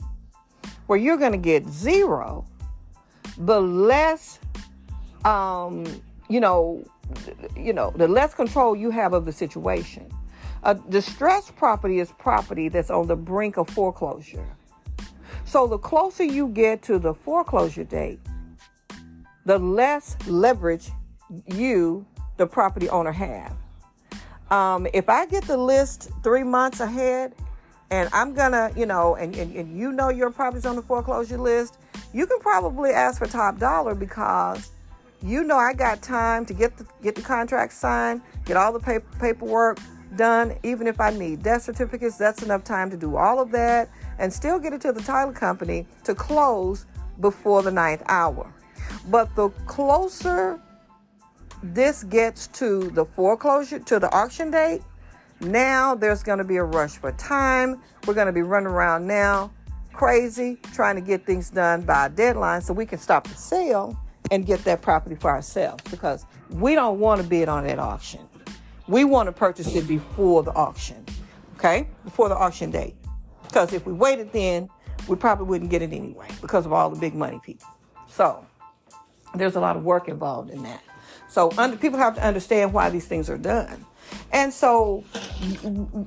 where 0.87 0.99
you're 0.99 1.17
going 1.17 1.33
to 1.33 1.39
get 1.39 1.67
zero, 1.69 2.45
the 3.39 3.61
less, 3.61 4.41
um, 5.25 5.85
you 6.29 6.41
know, 6.41 6.85
you 7.57 7.73
know, 7.73 7.93
the 7.95 8.09
less 8.09 8.35
control 8.35 8.75
you 8.75 8.91
have 8.91 9.13
of 9.13 9.25
the 9.25 9.33
situation. 9.33 10.13
A 10.65 10.75
distressed 10.75 11.55
property 11.55 12.01
is 12.01 12.11
property 12.19 12.69
that's 12.69 12.91
on 12.91 13.07
the 13.07 13.17
brink 13.17 13.57
of 13.57 13.69
foreclosure. 13.69 14.57
So 15.45 15.69
the 15.69 15.79
closer 15.79 16.25
you 16.25 16.49
get 16.49 16.83
to 16.83 16.99
the 16.99 17.15
foreclosure 17.15 17.85
date, 17.85 18.19
the 19.45 19.59
less 19.59 20.17
leverage 20.27 20.91
you, 21.47 22.07
the 22.39 22.47
property 22.47 22.89
owner, 22.89 23.13
have. 23.13 23.55
Um, 24.51 24.87
if 24.93 25.09
I 25.09 25.27
get 25.27 25.45
the 25.45 25.57
list 25.57 26.11
three 26.23 26.45
months 26.45 26.81
ahead 26.81 27.35
and 27.91 28.09
I'm 28.13 28.35
gonna, 28.35 28.71
you 28.77 28.87
know, 28.87 29.15
and, 29.17 29.35
and, 29.37 29.55
and 29.55 29.79
you 29.79 29.93
know 29.93 30.11
your 30.11 30.31
property's 30.31 30.67
on 30.67 30.77
the 30.77 30.83
foreclosure 30.83 31.39
list, 31.39 31.79
you 32.13 32.27
can 32.27 32.39
probably 32.41 32.91
ask 32.91 33.19
for 33.19 33.27
top 33.27 33.59
dollar 33.59 33.95
because 33.95 34.71
you 35.23 35.43
know 35.45 35.57
I 35.57 35.73
got 35.73 36.03
time 36.03 36.45
to 36.47 36.55
get 36.55 36.77
the 36.77 36.87
get 37.03 37.15
the 37.15 37.23
contract 37.23 37.73
signed, 37.73 38.23
get 38.45 38.57
all 38.57 38.73
the 38.73 38.81
paper, 38.81 39.07
paperwork 39.19 39.79
done. 40.17 40.57
Even 40.63 40.87
if 40.87 41.01
I 41.01 41.11
need 41.11 41.43
death 41.43 41.63
certificates, 41.63 42.17
that's 42.17 42.43
enough 42.43 42.65
time 42.65 42.91
to 42.91 42.97
do 42.97 43.17
all 43.17 43.41
of 43.41 43.51
that 43.53 43.89
and 44.19 44.33
still 44.33 44.59
get 44.59 44.73
it 44.73 44.81
to 44.83 44.93
the 44.93 45.03
title 45.03 45.33
company 45.33 45.87
to 46.05 46.15
close 46.15 46.87
before 47.21 47.63
the 47.63 47.71
ninth 47.71 48.03
hour. 48.07 48.53
But 49.09 49.35
the 49.35 49.51
closer 49.67 50.61
this 51.73 52.05
gets 52.05 52.47
to 52.49 52.91
the 52.91 53.05
foreclosure, 53.05 53.79
to 53.79 53.99
the 53.99 54.13
auction 54.13 54.51
date, 54.51 54.83
now 55.41 55.95
there's 55.95 56.23
going 56.23 56.39
to 56.39 56.45
be 56.45 56.57
a 56.57 56.65
rush 56.65 56.97
for 56.99 57.13
time. 57.13 57.81
We're 58.07 58.15
going 58.15 58.27
to 58.27 58.33
be 58.33 58.43
running 58.43 58.69
around 58.69 59.07
now 59.07 59.51
crazy 59.95 60.59
trying 60.75 60.97
to 60.97 61.01
get 61.01 61.25
things 61.25 61.51
done 61.51 61.83
by 61.83 62.07
a 62.07 62.09
deadline 62.09 62.61
so 62.61 62.75
we 62.75 62.85
can 62.85 62.99
stop 62.99 63.27
the 63.29 63.35
sale 63.35 63.97
and 64.31 64.45
get 64.45 64.63
that 64.65 64.83
property 64.83 65.15
for 65.15 65.31
ourselves 65.31 65.83
because 65.91 66.27
we 66.51 66.75
don't 66.75 66.99
want 66.99 67.23
to 67.23 67.27
bid 67.27 67.49
on 67.49 67.65
that 67.65 67.79
auction. 67.79 68.21
We 68.89 69.05
want 69.05 69.29
to 69.29 69.33
purchase 69.33 69.75
it 69.75 69.87
before 69.87 70.43
the 70.43 70.53
auction, 70.53 71.05
okay? 71.57 71.89
Before 72.05 72.29
the 72.29 72.37
auction 72.37 72.71
date. 72.71 72.97
Because 73.45 73.73
if 73.73 73.87
we 73.87 73.93
waited 73.93 74.33
then, 74.33 74.69
we 75.09 75.17
probably 75.17 75.47
wouldn't 75.47 75.71
get 75.71 75.81
it 75.81 75.93
anyway 75.93 76.29
because 76.41 76.67
of 76.67 76.73
all 76.73 76.91
the 76.91 76.99
big 76.99 77.15
money 77.15 77.41
people. 77.43 77.69
So 78.09 78.45
there's 79.35 79.57
a 79.57 79.61
lot 79.61 79.77
of 79.77 79.85
work 79.85 80.09
involved 80.09 80.51
in 80.51 80.63
that. 80.65 80.83
So 81.35 81.51
under, 81.59 81.77
people 81.77 81.99
have 81.99 82.15
to 82.15 82.25
understand 82.25 82.73
why 82.73 82.91
these 82.91 83.09
things 83.09 83.29
are 83.29 83.37
done. 83.37 83.85
And 84.33 84.53
so 84.53 85.03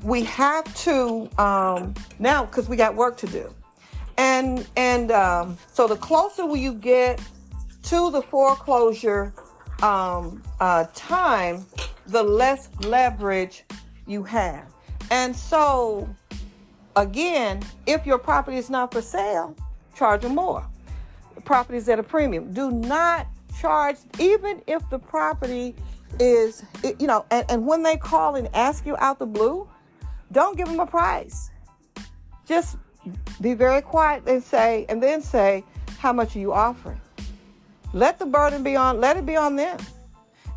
we 0.01 0.24
have 0.24 0.74
to 0.86 1.29
um, 1.38 1.93
now 2.17 2.46
because 2.46 2.69
we 2.69 2.77
got 2.77 2.96
work 2.96 3.17
to 3.17 3.27
do. 3.27 3.53
And 4.17 4.65
and 4.77 5.12
um, 5.12 5.57
so 5.74 5.86
the 5.86 5.98
closer 5.98 6.48
you 6.55 6.74
get 6.74 7.19
to 7.84 8.10
the 8.10 8.22
foreclosure 8.22 9.34
um, 9.84 10.41
uh, 10.62 10.86
time, 10.96 11.65
the 12.05 12.24
less 12.24 12.69
leverage 12.86 13.65
you 14.05 14.24
have. 14.24 14.63
And 15.12 15.36
so 15.36 16.07
again, 16.96 17.62
if 17.86 18.05
your 18.05 18.17
property 18.17 18.55
is 18.55 18.69
not 18.69 18.93
for 18.93 19.01
sale, 19.01 19.57
charge 19.93 20.22
them 20.22 20.36
more. 20.36 20.65
Properties 21.43 21.89
at 21.89 22.00
a 22.00 22.03
premium. 22.03 22.53
Do 22.53 22.72
not 22.72 23.27
charged 23.60 24.02
even 24.20 24.62
if 24.68 24.88
the 24.90 25.00
property 25.00 25.76
is, 26.20 26.64
you 27.00 27.08
know, 27.08 27.26
and, 27.32 27.46
and 27.50 27.66
when 27.66 27.84
they 27.84 27.98
call 27.98 28.36
and 28.36 28.50
ask 28.56 28.86
you 28.86 28.96
out 28.98 29.20
the 29.20 29.26
blue, 29.26 29.68
don't 30.32 30.58
give 30.58 30.68
them 30.68 30.80
a 30.80 30.86
price. 30.86 31.52
just 32.46 32.78
be 33.42 33.54
very 33.54 33.82
quiet 33.82 34.24
and 34.28 34.44
say, 34.44 34.86
and 34.90 35.02
then 35.02 35.22
say, 35.22 35.64
how 36.00 36.14
much 36.14 36.36
are 36.36 36.40
you 36.40 36.54
offering? 36.54 37.00
Let 37.94 38.20
the 38.20 38.26
burden 38.26 38.64
be 38.64 38.76
on, 38.76 39.00
let 39.00 39.18
it 39.18 39.26
be 39.26 39.36
on 39.36 39.56
them. 39.56 39.80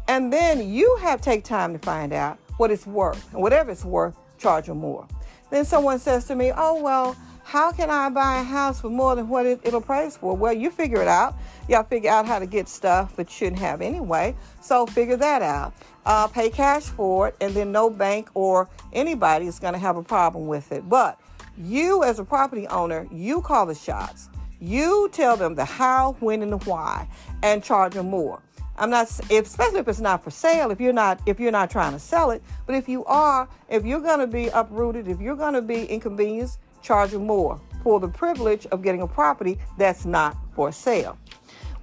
And 0.09 0.33
then 0.33 0.69
you 0.69 0.97
have 1.01 1.21
take 1.21 1.45
time 1.45 1.73
to 1.73 1.79
find 1.79 2.13
out 2.13 2.39
what 2.57 2.71
it's 2.71 2.87
worth. 2.87 3.33
And 3.33 3.43
whatever 3.43 3.71
it's 3.71 3.85
worth, 3.85 4.17
charge 4.39 4.67
them 4.67 4.79
more. 4.79 5.07
Then 5.51 5.65
someone 5.65 5.99
says 5.99 6.25
to 6.27 6.35
me, 6.35 6.53
oh, 6.57 6.81
well, 6.83 7.17
how 7.45 7.73
can 7.73 7.91
I 7.91 8.09
buy 8.11 8.41
a 8.41 8.45
house 8.45 8.81
for 8.81 8.91
more 8.91 9.17
than 9.17 9.29
what 9.29 9.47
it, 9.47 9.61
it'll 9.65 9.81
price 9.81 10.17
for? 10.17 10.37
Well, 10.37 10.53
you 10.53 10.71
figure 10.71 11.03
it 11.03 11.09
out. 11.09 11.37
Y'all 11.69 11.83
figure 11.83 12.11
out 12.11 12.27
how 12.27 12.39
to 12.39 12.47
get 12.47 12.69
stuff 12.69 13.17
that 13.17 13.29
you 13.29 13.33
shouldn't 13.33 13.59
have 13.61 13.81
anyway. 13.81 14.35
So 14.61 14.87
figure 14.87 15.17
that 15.17 15.43
out. 15.43 15.75
Uh, 16.07 16.27
pay 16.27 16.51
cash 16.51 16.85
for 16.85 17.29
it, 17.29 17.37
and 17.41 17.55
then 17.55 17.73
no 17.73 17.91
bank 17.91 18.31
or 18.35 18.69
anybody 18.93 19.47
is 19.47 19.59
going 19.59 19.75
to 19.75 19.79
have 19.79 19.97
a 19.97 20.03
problem 20.03 20.47
with 20.47 20.73
it. 20.73 20.89
But 20.89 21.21
you, 21.59 22.03
as 22.05 22.19
a 22.19 22.25
property 22.25 22.67
owner, 22.69 23.07
you 23.13 23.41
call 23.41 23.67
the 23.67 23.75
shots. 23.75 24.29
You 24.61 25.09
tell 25.13 25.37
them 25.37 25.55
the 25.55 25.65
how, 25.65 26.17
when, 26.21 26.43
and 26.43 26.53
the 26.53 26.59
why, 26.59 27.09
and 27.43 27.63
charge 27.65 27.95
them 27.95 28.11
more. 28.11 28.43
I'm 28.77 28.89
not, 28.89 29.09
especially 29.31 29.81
if 29.81 29.89
it's 29.89 30.01
not 30.01 30.25
for 30.25 30.31
sale. 30.31 30.71
If 30.71 30.81
you're 30.81 30.93
not, 30.95 31.21
if 31.27 31.39
you're 31.39 31.53
not 31.53 31.71
trying 31.71 31.93
to 31.93 31.99
sell 31.99 32.31
it, 32.31 32.43
but 32.67 32.75
if 32.75 32.89
you 32.89 33.05
are, 33.05 33.47
if 33.69 33.85
you're 33.85 34.01
going 34.01 34.21
to 34.21 34.27
be 34.27 34.49
uprooted, 34.49 35.07
if 35.07 35.21
you're 35.21 35.37
going 35.37 35.53
to 35.53 35.63
be 35.63 35.85
inconvenienced, 35.85 36.59
charge 36.83 37.11
them 37.11 37.27
more 37.27 37.61
for 37.83 38.01
the 38.01 38.09
privilege 38.09 38.67
of 38.67 38.83
getting 38.83 39.03
a 39.03 39.07
property 39.07 39.59
that's 39.79 40.05
not 40.05 40.37
for 40.55 40.73
sale. 40.73 41.19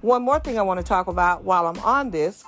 One 0.00 0.22
more 0.22 0.38
thing 0.38 0.58
I 0.58 0.62
want 0.62 0.78
to 0.78 0.84
talk 0.84 1.08
about 1.08 1.44
while 1.44 1.66
I'm 1.66 1.78
on 1.80 2.10
this 2.10 2.44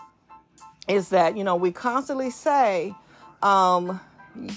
is 0.89 1.09
that 1.11 1.37
you 1.37 1.45
know 1.45 1.57
we 1.57 1.73
constantly 1.73 2.31
say, 2.31 2.95
um, 3.43 4.01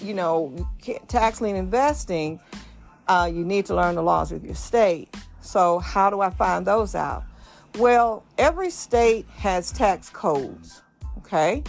you 0.02 0.14
know, 0.14 0.68
tax 1.08 1.42
lien 1.42 1.56
investing. 1.56 2.40
Uh, 3.08 3.30
you 3.34 3.44
need 3.44 3.66
to 3.66 3.76
learn 3.76 3.96
the 3.96 4.04
laws 4.04 4.32
of 4.32 4.46
your 4.46 4.56
state. 4.56 5.14
So, 5.42 5.80
how 5.80 6.10
do 6.10 6.22
I 6.22 6.30
find 6.30 6.66
those 6.66 6.96
out? 6.96 7.26
Well, 7.78 8.24
every 8.38 8.70
state 8.70 9.28
has 9.36 9.72
tax 9.72 10.10
codes, 10.10 10.82
okay? 11.18 11.64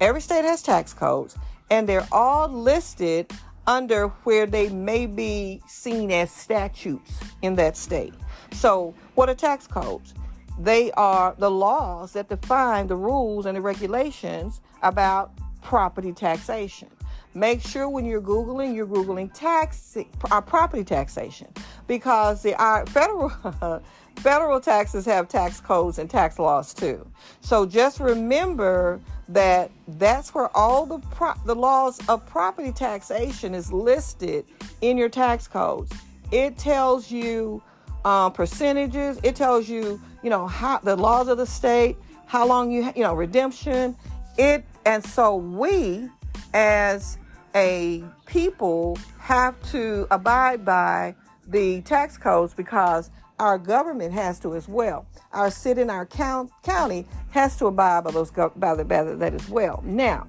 Every 0.00 0.20
state 0.20 0.44
has 0.44 0.62
tax 0.62 0.92
codes, 0.92 1.36
and 1.70 1.88
they're 1.88 2.06
all 2.12 2.48
listed 2.48 3.30
under 3.66 4.08
where 4.24 4.46
they 4.46 4.68
may 4.68 5.06
be 5.06 5.60
seen 5.66 6.10
as 6.10 6.30
statutes 6.30 7.20
in 7.42 7.54
that 7.56 7.76
state. 7.76 8.14
So, 8.52 8.94
what 9.14 9.28
are 9.28 9.34
tax 9.34 9.66
codes? 9.66 10.14
They 10.58 10.90
are 10.92 11.34
the 11.38 11.50
laws 11.50 12.12
that 12.12 12.28
define 12.28 12.86
the 12.86 12.96
rules 12.96 13.46
and 13.46 13.56
the 13.56 13.60
regulations 13.60 14.60
about 14.82 15.32
property 15.62 16.12
taxation. 16.12 16.88
Make 17.36 17.60
sure 17.60 17.86
when 17.86 18.06
you're 18.06 18.22
Googling, 18.22 18.74
you're 18.74 18.86
Googling 18.86 19.30
tax, 19.34 19.94
uh, 20.30 20.40
property 20.40 20.82
taxation 20.82 21.48
because 21.86 22.42
the 22.42 22.54
our 22.54 22.86
federal 22.86 23.28
federal 24.16 24.58
taxes 24.58 25.04
have 25.04 25.28
tax 25.28 25.60
codes 25.60 25.98
and 25.98 26.08
tax 26.08 26.38
laws 26.38 26.72
too. 26.72 27.06
So 27.42 27.66
just 27.66 28.00
remember 28.00 29.02
that 29.28 29.70
that's 29.86 30.34
where 30.34 30.48
all 30.56 30.86
the 30.86 30.98
pro- 31.10 31.34
the 31.44 31.54
laws 31.54 32.00
of 32.08 32.24
property 32.24 32.72
taxation 32.72 33.54
is 33.54 33.70
listed 33.70 34.46
in 34.80 34.96
your 34.96 35.10
tax 35.10 35.46
codes. 35.46 35.92
It 36.32 36.56
tells 36.56 37.10
you 37.10 37.62
um, 38.06 38.32
percentages. 38.32 39.20
It 39.22 39.36
tells 39.36 39.68
you 39.68 40.00
you 40.22 40.30
know 40.30 40.46
how 40.46 40.78
the 40.78 40.96
laws 40.96 41.28
of 41.28 41.36
the 41.36 41.46
state, 41.46 41.98
how 42.24 42.46
long 42.46 42.70
you 42.72 42.90
you 42.96 43.02
know 43.02 43.12
redemption. 43.12 43.94
It 44.38 44.64
and 44.86 45.04
so 45.04 45.36
we 45.36 46.08
as 46.54 47.18
a 47.56 48.04
people 48.26 48.98
have 49.18 49.60
to 49.70 50.06
abide 50.10 50.64
by 50.64 51.16
the 51.48 51.80
tax 51.82 52.18
codes 52.18 52.52
because 52.54 53.10
our 53.38 53.58
government 53.58 54.12
has 54.12 54.38
to 54.40 54.54
as 54.54 54.68
well. 54.68 55.06
Our 55.32 55.50
city 55.50 55.80
and 55.82 55.90
our 55.90 56.06
count, 56.06 56.50
county 56.62 57.06
has 57.30 57.56
to 57.56 57.66
abide 57.66 58.04
by 58.04 58.10
those 58.10 58.30
by, 58.30 58.74
the, 58.74 58.84
by 58.84 59.02
that 59.02 59.34
as 59.34 59.48
well. 59.48 59.82
Now, 59.84 60.26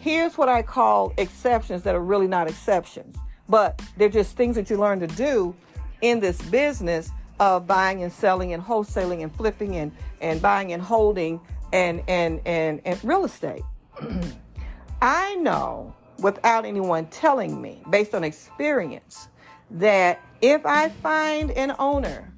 here's 0.00 0.36
what 0.36 0.48
I 0.48 0.62
call 0.62 1.12
exceptions 1.16 1.82
that 1.84 1.94
are 1.94 2.02
really 2.02 2.26
not 2.26 2.48
exceptions, 2.48 3.16
but 3.48 3.80
they're 3.96 4.08
just 4.08 4.36
things 4.36 4.56
that 4.56 4.68
you 4.68 4.76
learn 4.76 5.00
to 5.00 5.06
do 5.06 5.54
in 6.02 6.20
this 6.20 6.40
business 6.42 7.10
of 7.40 7.66
buying 7.66 8.02
and 8.02 8.12
selling 8.12 8.52
and 8.52 8.62
wholesaling 8.62 9.22
and 9.22 9.34
flipping 9.34 9.76
and, 9.76 9.92
and 10.20 10.42
buying 10.42 10.72
and 10.72 10.82
holding 10.82 11.40
and 11.72 12.02
and 12.08 12.40
and, 12.46 12.80
and 12.84 13.04
real 13.04 13.24
estate. 13.24 13.62
I 15.02 15.34
know 15.36 15.94
without 16.24 16.64
anyone 16.64 17.04
telling 17.08 17.60
me, 17.60 17.82
based 17.90 18.14
on 18.14 18.24
experience, 18.24 19.28
that 19.70 20.22
if 20.40 20.64
I 20.64 20.88
find 20.88 21.50
an 21.50 21.76
owner 21.78 22.32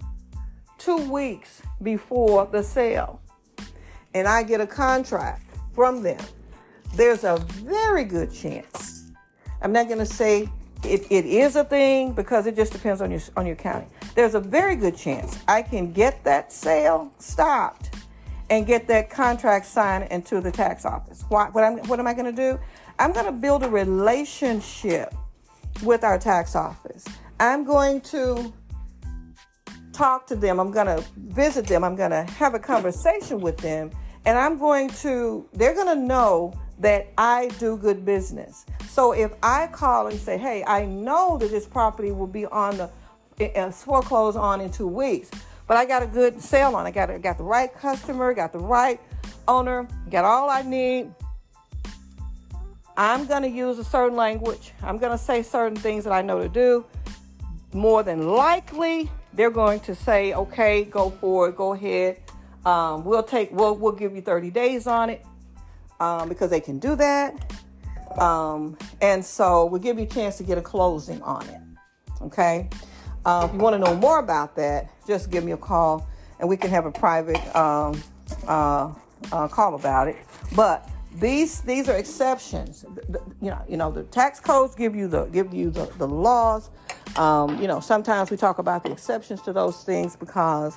two 0.77 1.09
weeks 1.09 1.63
before 1.81 2.47
the 2.47 2.65
sale 2.65 3.21
and 4.13 4.27
I 4.27 4.43
get 4.43 4.61
a 4.61 4.67
contract 4.67 5.45
from 5.73 6.03
them, 6.03 6.19
there's 6.97 7.23
a 7.23 7.37
very 7.63 8.03
good 8.03 8.35
chance. 8.35 9.13
I'm 9.63 9.71
not 9.71 9.87
going 9.87 10.01
to 10.01 10.07
say 10.07 10.49
it, 10.83 11.07
it 11.09 11.25
is 11.25 11.55
a 11.55 11.63
thing 11.63 12.13
because 12.13 12.49
it 12.49 12.57
just 12.57 12.73
depends 12.73 13.01
on 13.01 13.13
your 13.13 13.21
on 13.37 13.47
your 13.47 13.57
county. 13.57 13.87
There's 14.17 14.35
a 14.35 14.41
very 14.41 14.75
good 14.75 14.97
chance 14.97 15.39
I 15.47 15.63
can 15.63 15.93
get 15.93 16.25
that 16.25 16.53
sale 16.53 17.13
stopped 17.19 17.95
and 18.51 18.67
get 18.67 18.89
that 18.89 19.11
contract 19.11 19.67
signed 19.67 20.09
into 20.11 20.41
the 20.41 20.51
tax 20.51 20.85
office. 20.85 21.25
What, 21.29 21.55
what, 21.55 21.87
what 21.87 22.01
am 22.01 22.07
I 22.07 22.15
going 22.15 22.35
to 22.35 22.53
do? 22.53 22.59
I'm 22.99 23.13
going 23.13 23.27
to 23.27 23.33
build 23.33 23.63
a 23.63 23.69
relationship 23.69 25.15
with 25.83 26.03
our 26.05 26.19
tax 26.19 26.57
office. 26.57 27.05
I'm 27.39 27.65
going 27.65 28.01
to 28.03 28.53
talk 29.93 30.27
to 30.29 30.37
them. 30.37 30.59
I'm 30.59 30.71
going 30.71 30.87
to 30.87 31.05
visit 31.17 31.67
them. 31.67 31.85
I'm 31.85 31.97
going 31.97 32.11
to 32.11 32.23
have 32.23 32.55
a 32.55 32.59
conversation 32.59 33.41
with 33.41 33.59
them. 33.59 33.91
And 34.25 34.39
I'm 34.39 34.59
going 34.59 34.89
to, 34.89 35.49
they're 35.53 35.75
going 35.75 35.95
to 35.95 36.03
know 36.03 36.55
that 36.79 37.13
I 37.17 37.49
do 37.59 37.77
good 37.77 38.05
business. 38.05 38.67
So 38.89 39.13
if 39.13 39.33
I 39.43 39.67
call 39.69 40.09
and 40.09 40.19
say, 40.19 40.39
hey, 40.39 40.65
I 40.67 40.85
know 40.85 41.39
that 41.39 41.51
this 41.51 41.67
property 41.67 42.13
will 42.13 42.27
be 42.27 42.47
on 42.47 42.77
the 42.77 42.91
uh, 43.59 43.71
foreclosed 43.71 44.37
on 44.37 44.61
in 44.61 44.71
two 44.71 44.89
weeks, 44.89 45.31
but 45.67 45.77
I 45.77 45.85
got 45.85 46.03
a 46.03 46.07
good 46.07 46.41
sale 46.41 46.75
on. 46.75 46.87
I 46.87 46.91
got, 46.91 47.21
got 47.23 47.39
the 47.39 47.45
right 47.45 47.73
customer, 47.75 48.33
got 48.35 48.53
the 48.53 48.59
right 48.59 49.01
owner, 49.49 49.87
got 50.11 50.25
all 50.25 50.49
I 50.49 50.63
need. 50.63 51.13
I'm 52.97 53.27
going 53.27 53.43
to 53.43 53.49
use 53.49 53.79
a 53.79 53.85
certain 53.85 54.17
language. 54.17 54.73
I'm 54.83 54.99
going 54.99 55.13
to 55.13 55.19
say 55.19 55.43
certain 55.43 55.77
things 55.77 56.05
that 56.05 56.13
I 56.13 56.23
know 56.23 56.41
to 56.41 56.49
do. 56.49 56.85
More 57.73 58.03
than 58.03 58.29
likely, 58.29 59.11
they're 59.35 59.51
going 59.51 59.81
to 59.81 59.95
say, 59.95 60.33
"Okay, 60.33 60.85
go 60.85 61.11
for 61.11 61.49
it. 61.49 61.57
Go 61.57 61.75
ahead. 61.75 62.21
Um, 62.65 63.05
we'll 63.05 63.23
take. 63.23 63.53
We'll 63.53 63.77
we'll 63.77 63.93
give 63.93 64.15
you 64.15 64.23
30 64.23 64.51
days 64.51 64.87
on 64.87 65.11
it 65.11 65.25
um, 66.01 66.29
because 66.29 66.51
they 66.51 66.61
can 66.61 66.79
do 66.79 66.97
that. 66.97 67.53
Um, 68.19 68.79
and 69.01 69.25
so 69.25 69.67
we'll 69.67 69.81
give 69.81 69.99
you 69.99 70.05
a 70.05 70.09
chance 70.09 70.37
to 70.39 70.43
get 70.43 70.59
a 70.59 70.63
closing 70.63 71.21
on 71.23 71.47
it. 71.49 71.61
Okay. 72.23 72.69
Uh, 73.25 73.47
if 73.49 73.53
you 73.53 73.59
want 73.59 73.75
to 73.75 73.79
know 73.79 73.97
more 73.97 74.21
about 74.21 74.57
that, 74.57 74.89
just 75.07 75.31
give 75.31 75.45
me 75.45 75.53
a 75.53 75.57
call 75.57 76.09
and 76.39 76.49
we 76.49 76.57
can 76.57 76.71
have 76.71 76.87
a 76.87 76.93
private 76.93 77.57
um, 77.57 78.01
uh, 78.47 78.93
uh, 79.33 79.49
call 79.49 79.75
about 79.75 80.09
it. 80.09 80.17
But 80.55 80.89
these 81.19 81.61
these 81.63 81.89
are 81.89 81.97
exceptions. 81.97 82.85
The, 83.09 83.21
you 83.41 83.51
know, 83.51 83.63
you 83.69 83.77
know 83.77 83.91
the 83.91 84.03
tax 84.05 84.41
codes 84.41 84.75
give 84.75 84.95
you 84.95 85.09
the 85.09 85.25
give 85.27 85.55
you 85.55 85.71
the, 85.71 85.87
the 85.99 86.07
laws. 86.07 86.71
Um, 87.17 87.61
you 87.61 87.69
know, 87.69 87.81
sometimes 87.81 88.31
we 88.31 88.37
talk 88.37 88.59
about 88.59 88.83
the 88.83 88.93
exceptions 88.93 89.41
to 89.43 89.53
those 89.53 89.83
things 89.85 90.17
because 90.17 90.77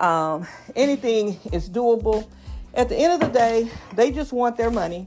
um, 0.00 0.46
anything 0.74 1.38
is 1.52 1.68
doable. 1.70 2.28
At 2.74 2.88
the 2.88 2.96
end 2.96 3.12
of 3.12 3.20
the 3.20 3.38
day, 3.38 3.70
they 3.94 4.10
just 4.10 4.32
want 4.32 4.56
their 4.56 4.70
money. 4.70 5.06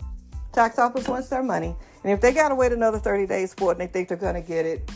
Tax 0.52 0.78
office 0.78 1.08
wants 1.08 1.30
their 1.30 1.44
money, 1.44 1.76
and 2.04 2.14
if 2.14 2.22
they 2.22 2.32
got 2.32 2.50
to 2.50 2.56
wait 2.56 2.72
another 2.72 3.00
30 3.00 3.26
days 3.28 3.54
for 3.54 3.72
it 3.72 3.80
and 3.80 3.82
they 3.82 3.92
think 3.92 4.08
they're 4.08 4.18
going 4.18 4.36
to 4.36 4.42
get 4.42 4.66
it, 4.66 4.90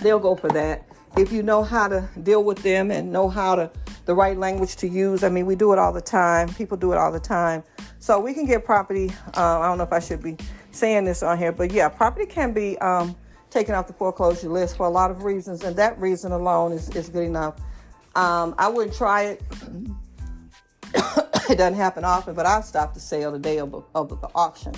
they'll 0.00 0.20
go 0.20 0.36
for 0.36 0.48
that. 0.48 0.86
If 1.16 1.32
you 1.32 1.42
know 1.42 1.64
how 1.64 1.88
to 1.88 2.08
deal 2.22 2.44
with 2.44 2.62
them 2.62 2.90
and 2.90 3.10
know 3.10 3.28
how 3.28 3.56
to 3.56 3.70
the 4.06 4.14
right 4.14 4.38
language 4.38 4.76
to 4.76 4.88
use, 4.88 5.24
I 5.24 5.28
mean, 5.28 5.46
we 5.46 5.56
do 5.56 5.72
it 5.72 5.78
all 5.78 5.92
the 5.92 6.00
time. 6.00 6.54
People 6.54 6.76
do 6.76 6.92
it 6.92 6.98
all 6.98 7.10
the 7.10 7.20
time. 7.20 7.64
So 8.00 8.18
we 8.18 8.32
can 8.32 8.46
get 8.46 8.64
property. 8.64 9.12
Uh, 9.36 9.60
I 9.60 9.68
don't 9.68 9.76
know 9.76 9.84
if 9.84 9.92
I 9.92 10.00
should 10.00 10.22
be 10.22 10.38
saying 10.72 11.04
this 11.04 11.22
on 11.22 11.36
here, 11.36 11.52
but 11.52 11.70
yeah, 11.70 11.90
property 11.90 12.24
can 12.24 12.54
be 12.54 12.78
um, 12.78 13.14
taken 13.50 13.74
off 13.74 13.86
the 13.86 13.92
foreclosure 13.92 14.48
list 14.48 14.78
for 14.78 14.86
a 14.86 14.90
lot 14.90 15.10
of 15.10 15.22
reasons, 15.22 15.62
and 15.64 15.76
that 15.76 16.00
reason 16.00 16.32
alone 16.32 16.72
is, 16.72 16.88
is 16.96 17.10
good 17.10 17.24
enough. 17.24 17.60
Um, 18.16 18.54
I 18.58 18.68
wouldn't 18.68 18.96
try 18.96 19.24
it. 19.24 19.42
it 20.94 21.58
doesn't 21.58 21.74
happen 21.74 22.02
often, 22.02 22.34
but 22.34 22.46
I 22.46 22.62
stopped 22.62 22.94
the 22.94 23.00
sale 23.00 23.32
the 23.32 23.38
day 23.38 23.58
of, 23.58 23.84
of 23.94 24.08
the 24.08 24.28
auction. 24.34 24.72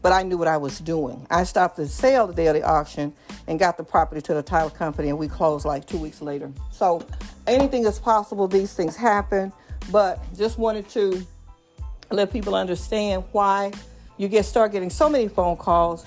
But 0.00 0.12
I 0.12 0.22
knew 0.22 0.38
what 0.38 0.48
I 0.48 0.56
was 0.56 0.80
doing. 0.80 1.26
I 1.30 1.44
stopped 1.44 1.76
the 1.76 1.86
sale 1.86 2.26
the 2.26 2.34
day 2.34 2.46
of 2.46 2.54
the 2.54 2.62
auction 2.62 3.12
and 3.46 3.58
got 3.58 3.76
the 3.76 3.84
property 3.84 4.22
to 4.22 4.34
the 4.34 4.42
title 4.42 4.70
company, 4.70 5.10
and 5.10 5.18
we 5.18 5.28
closed 5.28 5.66
like 5.66 5.86
two 5.86 5.98
weeks 5.98 6.22
later. 6.22 6.50
So 6.70 7.06
anything 7.46 7.84
is 7.84 7.98
possible. 7.98 8.48
These 8.48 8.72
things 8.72 8.96
happen, 8.96 9.52
but 9.92 10.22
just 10.34 10.58
wanted 10.58 10.88
to 10.90 11.26
let 12.14 12.32
people 12.32 12.54
understand 12.54 13.24
why 13.32 13.72
you 14.16 14.28
get 14.28 14.44
start 14.44 14.72
getting 14.72 14.90
so 14.90 15.08
many 15.08 15.28
phone 15.28 15.56
calls 15.56 16.06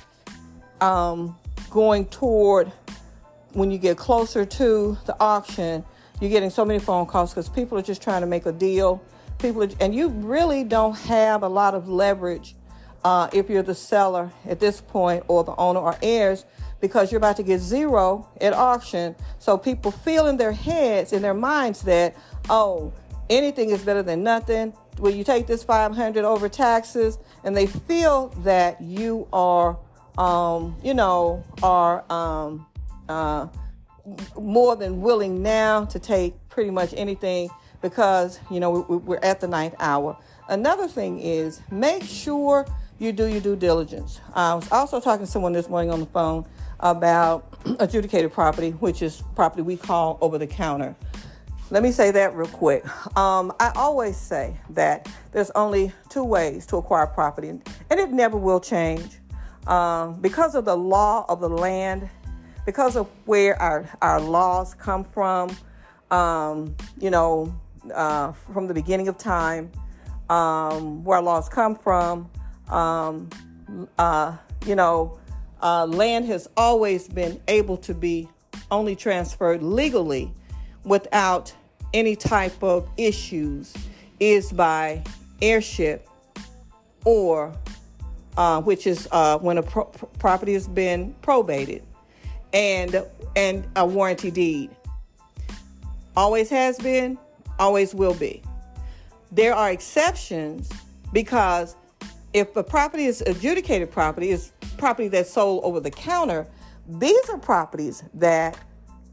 um, 0.82 1.38
going 1.70 2.06
toward 2.06 2.72
when 3.54 3.72
you 3.72 3.78
get 3.78 3.98
closer 3.98 4.46
to 4.46 4.98
the 5.06 5.16
auction, 5.20 5.84
you're 6.22 6.30
getting 6.30 6.50
so 6.50 6.64
many 6.64 6.80
phone 6.80 7.06
calls 7.06 7.32
because 7.32 7.50
people 7.50 7.78
are 7.78 7.82
just 7.82 8.02
trying 8.02 8.22
to 8.22 8.28
make 8.28 8.46
a 8.46 8.52
deal. 8.52 9.02
People 9.40 9.64
are, 9.64 9.70
and 9.80 9.94
you 9.94 10.10
really 10.10 10.64
don't 10.64 10.96
have 10.96 11.44
a 11.44 11.48
lot 11.48 11.74
of 11.74 11.90
leverage 11.90 12.56
uh, 13.04 13.30
if 13.34 13.50
you're 13.50 13.64
the 13.64 13.76
seller 13.76 14.32
at 14.46 14.60
this 14.60 14.82
point 14.82 15.24
or 15.28 15.44
the 15.44 15.56
owner 15.56 15.80
or 15.80 15.96
heirs 16.02 16.46
because 16.82 17.12
you're 17.12 17.18
about 17.18 17.38
to 17.38 17.44
get 17.44 17.60
zero 17.60 18.28
at 18.42 18.54
auction. 18.54 19.16
So 19.40 19.58
people 19.58 19.92
feel 19.92 20.28
in 20.28 20.38
their 20.38 20.52
heads, 20.52 21.14
in 21.14 21.22
their 21.22 21.34
minds 21.34 21.82
that, 21.84 22.16
oh, 22.50 22.94
anything 23.30 23.72
is 23.72 23.82
better 23.82 24.04
than 24.04 24.24
nothing. 24.24 24.74
Will 25.00 25.14
you 25.14 25.24
take 25.24 25.48
this 25.48 25.64
500 25.64 26.26
over 26.26 26.50
taxes? 26.50 27.18
And 27.44 27.56
they 27.56 27.68
feel 27.68 28.30
that 28.40 28.82
you 28.82 29.28
are, 29.32 29.78
um, 30.18 30.76
you 30.84 30.94
know, 30.94 31.44
are 31.62 32.04
um, 32.12 32.66
uh, 33.08 33.48
more 34.40 34.76
than 34.76 35.02
willing 35.02 35.42
now 35.44 35.86
to 35.86 36.00
take 36.00 36.34
pretty 36.50 36.72
much 36.72 36.94
anything 36.98 37.50
because, 37.82 38.40
you 38.50 38.60
know, 38.60 38.86
we're 38.90 39.20
at 39.22 39.40
the 39.40 39.48
ninth 39.48 39.76
hour. 39.80 40.18
Another 40.50 40.88
thing 40.88 41.20
is 41.20 41.62
make 41.72 42.04
sure 42.04 42.66
you 43.00 43.12
do 43.12 43.28
your 43.28 43.42
due 43.42 43.56
diligence. 43.56 44.20
I 44.34 44.56
was 44.56 44.72
also 44.72 45.00
talking 45.00 45.26
to 45.26 45.32
someone 45.32 45.54
this 45.54 45.70
morning 45.70 45.92
on 45.92 46.00
the 46.00 46.06
phone 46.08 46.46
about 46.80 47.54
adjudicated 47.80 48.32
property, 48.32 48.72
which 48.72 49.02
is 49.02 49.24
property 49.36 49.62
we 49.62 49.78
call 49.78 50.18
over 50.22 50.38
the 50.38 50.48
counter. 50.48 50.96
Let 51.70 51.84
me 51.84 51.92
say 51.92 52.12
that 52.12 52.34
real 52.34 52.48
quick. 52.48 52.86
Um, 53.18 53.52
I 53.60 53.74
always 53.76 54.16
say 54.16 54.56
that 54.70 55.10
there's 55.34 55.52
only 55.52 55.92
two 56.08 56.24
ways 56.24 56.66
to 56.68 56.78
acquire 56.78 57.08
property, 57.08 57.50
and 57.50 57.62
it 57.90 58.10
never 58.10 58.38
will 58.38 58.62
change. 58.62 59.18
Um, 59.68 60.22
because 60.22 60.56
of 60.56 60.64
the 60.64 60.78
law 60.78 61.26
of 61.28 61.42
the 61.42 61.50
land, 61.50 62.10
because 62.66 62.96
of 62.96 63.10
where 63.26 63.62
our, 63.62 63.90
our 64.02 64.22
laws 64.22 64.76
come 64.76 65.04
from, 65.04 65.58
um, 66.10 66.74
you 67.02 67.10
know, 67.10 67.54
uh, 67.94 68.32
from 68.54 68.68
the 68.68 68.74
beginning 68.74 69.10
of 69.10 69.18
time, 69.18 69.70
um, 70.30 71.04
where 71.04 71.22
laws 71.22 71.50
come 71.50 71.76
from, 71.76 72.30
um, 72.70 73.30
uh, 73.98 74.38
you 74.66 74.76
know, 74.76 75.20
uh, 75.62 75.86
land 75.86 76.28
has 76.28 76.48
always 76.56 77.10
been 77.10 77.42
able 77.50 77.76
to 77.76 77.94
be 77.94 78.30
only 78.72 78.96
transferred 78.96 79.62
legally 79.62 80.32
without 80.88 81.54
any 81.94 82.16
type 82.16 82.64
of 82.64 82.90
issues 82.98 83.74
is 84.20 84.52
by 84.52 85.04
heirship 85.42 86.08
or 87.06 87.54
uh, 88.38 88.62
which 88.62 88.88
is 88.88 89.08
uh, 89.12 89.38
when 89.40 89.58
a 89.58 89.64
pro- 89.64 89.86
property 90.20 90.54
has 90.54 90.68
been 90.68 91.14
probated 91.22 91.84
and 92.54 93.04
and 93.36 93.68
a 93.76 93.86
warranty 93.86 94.32
deed. 94.32 94.70
Always 96.16 96.50
has 96.50 96.78
been 96.78 97.18
always 97.60 97.94
will 97.94 98.14
be. 98.14 98.42
There 99.32 99.54
are 99.54 99.72
exceptions 99.72 100.72
because 101.12 101.76
if 102.34 102.56
a 102.56 102.64
property 102.64 103.06
is 103.06 103.22
adjudicated 103.22 103.92
property 103.92 104.30
is 104.30 104.52
property 104.78 105.08
that's 105.08 105.32
sold 105.32 105.64
over 105.64 105.80
the 105.80 105.92
counter, 105.92 106.48
these 106.88 107.30
are 107.30 107.38
properties 107.38 108.04
that 108.14 108.58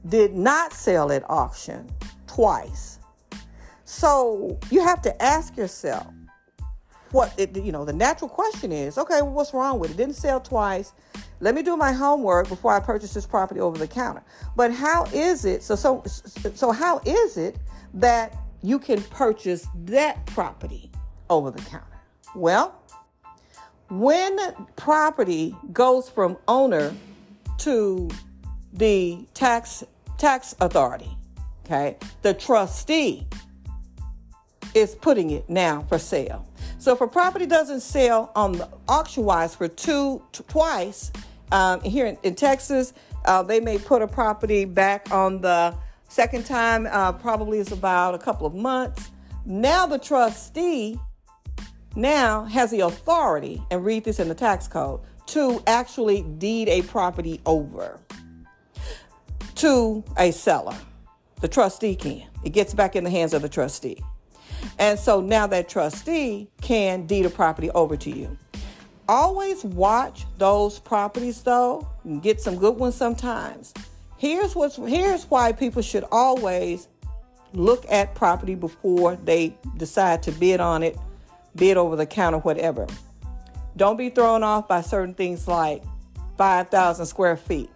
did 0.08 0.34
not 0.34 0.73
sell 0.73 1.11
at 1.12 1.28
auction 1.30 1.88
twice. 2.26 2.99
So 3.84 4.58
you 4.70 4.82
have 4.82 5.00
to 5.02 5.23
ask 5.23 5.56
yourself 5.56 6.06
what 7.11 7.32
it, 7.38 7.56
you 7.56 7.70
know, 7.70 7.84
the 7.84 7.92
natural 7.92 8.28
question 8.28 8.73
is, 8.73 8.99
okay, 8.99 9.23
well, 9.23 9.32
what's 9.32 9.54
wrong 9.54 9.78
with 9.78 9.92
it? 9.92 9.96
Didn't 9.96 10.16
sell 10.16 10.40
twice. 10.40 10.92
Let 11.40 11.54
me 11.54 11.62
do 11.62 11.76
my 11.76 11.92
homework 11.92 12.49
before 12.49 12.73
I 12.73 12.80
purchase 12.80 13.14
this 13.14 13.26
property 13.26 13.61
over 13.61 13.79
the 13.79 13.87
counter. 13.87 14.22
But 14.57 14.72
how 14.72 15.05
is 15.12 15.44
it? 15.44 15.62
So 15.62 15.76
so 15.76 16.02
so 16.55 16.72
how 16.72 17.00
is 17.05 17.37
it 17.37 17.59
that 17.94 18.37
you 18.62 18.79
can 18.79 19.02
purchase 19.05 19.68
that 19.85 20.24
property 20.26 20.90
over 21.31 21.50
the 21.50 21.62
counter? 21.62 22.00
Well, 22.35 22.74
when 23.90 24.38
property 24.74 25.55
goes 25.72 26.09
from 26.09 26.37
owner 26.48 26.94
to 27.59 28.09
the 28.72 29.24
tax 29.35 29.85
tax 30.18 30.55
authority, 30.61 31.16
okay, 31.64 31.96
the 32.22 32.35
trustee 32.35 33.27
is 34.74 34.94
putting 34.94 35.31
it 35.31 35.48
now 35.48 35.83
for 35.83 35.98
sale. 35.98 36.46
So 36.79 36.92
if 36.92 37.00
a 37.00 37.07
property 37.07 37.46
doesn't 37.46 37.81
sell 37.81 38.33
on 38.35 38.53
the 38.53 38.68
auction 38.88 39.24
wise 39.24 39.55
for 39.55 39.68
two 39.68 40.22
t- 40.33 40.44
twice, 40.48 41.12
um, 41.53 41.81
here 41.81 42.07
in, 42.07 42.18
in 42.22 42.35
Texas, 42.35 42.92
uh, 43.24 43.42
they 43.42 43.61
may 43.61 43.79
put 43.79 44.03
a 44.03 44.07
property 44.07 44.64
back 44.64 45.11
on 45.12 45.40
the 45.40 45.74
second 46.09 46.44
time. 46.44 46.87
Uh, 46.90 47.12
probably 47.12 47.59
is 47.59 47.72
about 47.72 48.14
a 48.14 48.18
couple 48.18 48.46
of 48.46 48.55
months. 48.55 49.11
Now 49.46 49.87
the 49.87 49.98
trustee 49.98 50.98
now 51.96 52.44
has 52.44 52.70
the 52.70 52.81
authority, 52.81 53.62
and 53.70 53.85
read 53.85 54.05
this 54.05 54.18
in 54.18 54.29
the 54.29 54.35
tax 54.35 54.66
code, 54.66 55.00
to 55.27 55.62
actually 55.66 56.22
deed 56.38 56.68
a 56.68 56.83
property 56.83 57.40
over 57.46 58.00
to 59.57 60.05
a 60.17 60.31
seller. 60.31 60.77
The 61.40 61.49
trustee 61.49 61.95
can. 61.95 62.25
It 62.45 62.51
gets 62.51 62.75
back 62.75 62.97
in 62.97 63.05
the 63.05 63.11
hands 63.11 63.35
of 63.35 63.43
the 63.43 63.49
trustee. 63.49 64.03
And 64.79 64.99
so 64.99 65.21
now 65.21 65.47
that 65.49 65.69
trustee 65.69 66.49
can 66.61 67.07
deed 67.07 67.27
a 67.27 67.31
property 67.31 67.71
over 67.71 67.97
to 67.99 68.11
you. 68.11 68.37
Always 69.09 69.64
watch 69.64 70.25
those 70.38 70.79
properties 70.79 71.43
though, 71.43 71.87
and 72.05 72.23
get 72.23 72.40
some 72.40 72.57
good 72.57 72.77
ones 72.77 72.95
sometimes. 72.95 73.75
Here's 74.17 74.55
what's 74.55 74.77
here's 74.77 75.25
why 75.25 75.53
people 75.53 75.83
should 75.83 76.05
always 76.11 76.88
look 77.53 77.85
at 77.90 78.14
property 78.14 78.55
before 78.55 79.17
they 79.17 79.57
decide 79.77 80.23
to 80.23 80.33
bid 80.33 80.61
on 80.61 80.83
it 80.83 80.97
bid 81.57 81.77
over 81.77 81.97
the 81.97 82.07
counter, 82.07 82.38
whatever. 82.38 82.87
Don't 83.77 83.97
be 83.97 84.11
thrown 84.11 84.43
off 84.43 84.69
by 84.69 84.81
certain 84.81 85.14
things 85.14 85.49
like 85.49 85.83
5,000 86.37 87.07
square 87.07 87.37
feet. 87.37 87.71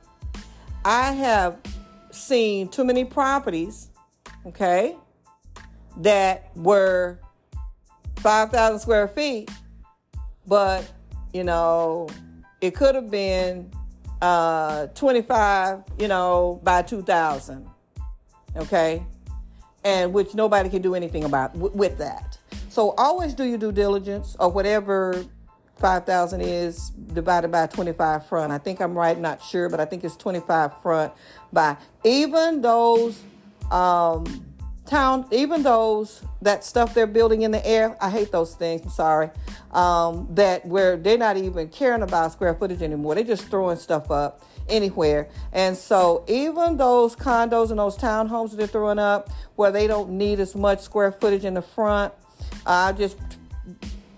I 0.88 1.12
have 1.12 1.58
seen 2.10 2.68
too 2.68 2.82
many 2.82 3.04
properties, 3.04 3.90
okay, 4.46 4.96
that 5.98 6.50
were 6.56 7.18
5,000 8.20 8.78
square 8.78 9.06
feet, 9.06 9.50
but, 10.46 10.90
you 11.34 11.44
know, 11.44 12.08
it 12.62 12.74
could 12.74 12.94
have 12.94 13.10
been 13.10 13.70
uh, 14.22 14.86
25, 14.86 15.82
you 15.98 16.08
know, 16.08 16.58
by 16.64 16.80
2,000, 16.80 17.68
okay, 18.56 19.04
and 19.84 20.10
which 20.10 20.34
nobody 20.34 20.70
can 20.70 20.80
do 20.80 20.94
anything 20.94 21.24
about 21.24 21.54
with 21.54 21.98
that. 21.98 22.38
So 22.70 22.94
always 22.96 23.34
do 23.34 23.44
your 23.44 23.58
due 23.58 23.72
diligence 23.72 24.36
or 24.40 24.48
whatever 24.48 25.22
5,000 25.78 26.40
is 26.40 26.90
divided 26.90 27.50
by 27.50 27.66
25 27.66 28.26
front. 28.26 28.52
I 28.52 28.58
think 28.58 28.80
I'm 28.80 28.96
right, 28.96 29.18
not 29.18 29.42
sure, 29.42 29.68
but 29.68 29.80
I 29.80 29.84
think 29.84 30.04
it's 30.04 30.16
25 30.16 30.82
front 30.82 31.12
by 31.52 31.76
even 32.04 32.60
those 32.60 33.22
um, 33.70 34.44
town, 34.86 35.26
even 35.30 35.62
those 35.62 36.22
that 36.42 36.64
stuff 36.64 36.94
they're 36.94 37.06
building 37.06 37.42
in 37.42 37.50
the 37.50 37.66
air. 37.66 37.96
I 38.00 38.10
hate 38.10 38.30
those 38.32 38.54
things. 38.54 38.82
I'm 38.82 38.90
sorry. 38.90 39.30
Um, 39.72 40.28
that 40.34 40.64
where 40.66 40.96
they're 40.96 41.18
not 41.18 41.36
even 41.36 41.68
caring 41.68 42.02
about 42.02 42.32
square 42.32 42.54
footage 42.54 42.82
anymore. 42.82 43.14
They're 43.14 43.24
just 43.24 43.48
throwing 43.48 43.76
stuff 43.76 44.10
up 44.10 44.44
anywhere. 44.68 45.28
And 45.52 45.76
so 45.76 46.24
even 46.28 46.76
those 46.76 47.16
condos 47.16 47.70
and 47.70 47.78
those 47.78 47.96
townhomes 47.96 48.50
that 48.50 48.56
they're 48.56 48.66
throwing 48.66 48.98
up 48.98 49.30
where 49.56 49.70
they 49.70 49.86
don't 49.86 50.10
need 50.10 50.40
as 50.40 50.54
much 50.54 50.80
square 50.80 51.12
footage 51.12 51.44
in 51.44 51.54
the 51.54 51.62
front 51.62 52.12
I 52.66 52.92
just 52.92 53.16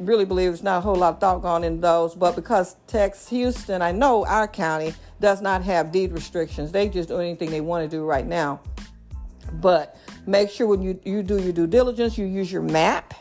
really 0.01 0.25
believe 0.25 0.51
there's 0.51 0.63
not 0.63 0.79
a 0.79 0.81
whole 0.81 0.97
lot 0.97 1.15
of 1.15 1.21
thought 1.21 1.43
gone 1.43 1.65
into 1.65 1.81
those, 1.81 2.15
but 2.15 2.35
because 2.35 2.77
Tex 2.87 3.29
Houston, 3.29 3.83
I 3.83 3.93
know 3.93 4.25
our 4.25 4.49
county 4.49 4.95
does 5.21 5.41
not 5.43 5.63
have 5.63 5.93
deed 5.93 6.13
restrictions. 6.13 6.73
They 6.73 6.89
just 6.89 7.09
do 7.09 7.19
anything 7.19 7.51
they 7.51 7.61
want 7.61 7.89
to 7.89 7.97
do 7.97 8.05
right 8.05 8.27
now. 8.27 8.61
But 9.55 9.97
make 10.27 10.51
sure 10.51 10.67
when 10.67 10.83
you, 10.83 10.99
you 11.05 11.23
do 11.23 11.41
your 11.41 11.53
due 11.53 11.67
diligence, 11.67 12.17
you 12.17 12.27
use 12.27 12.51
your 12.51 12.63
map 12.63 13.15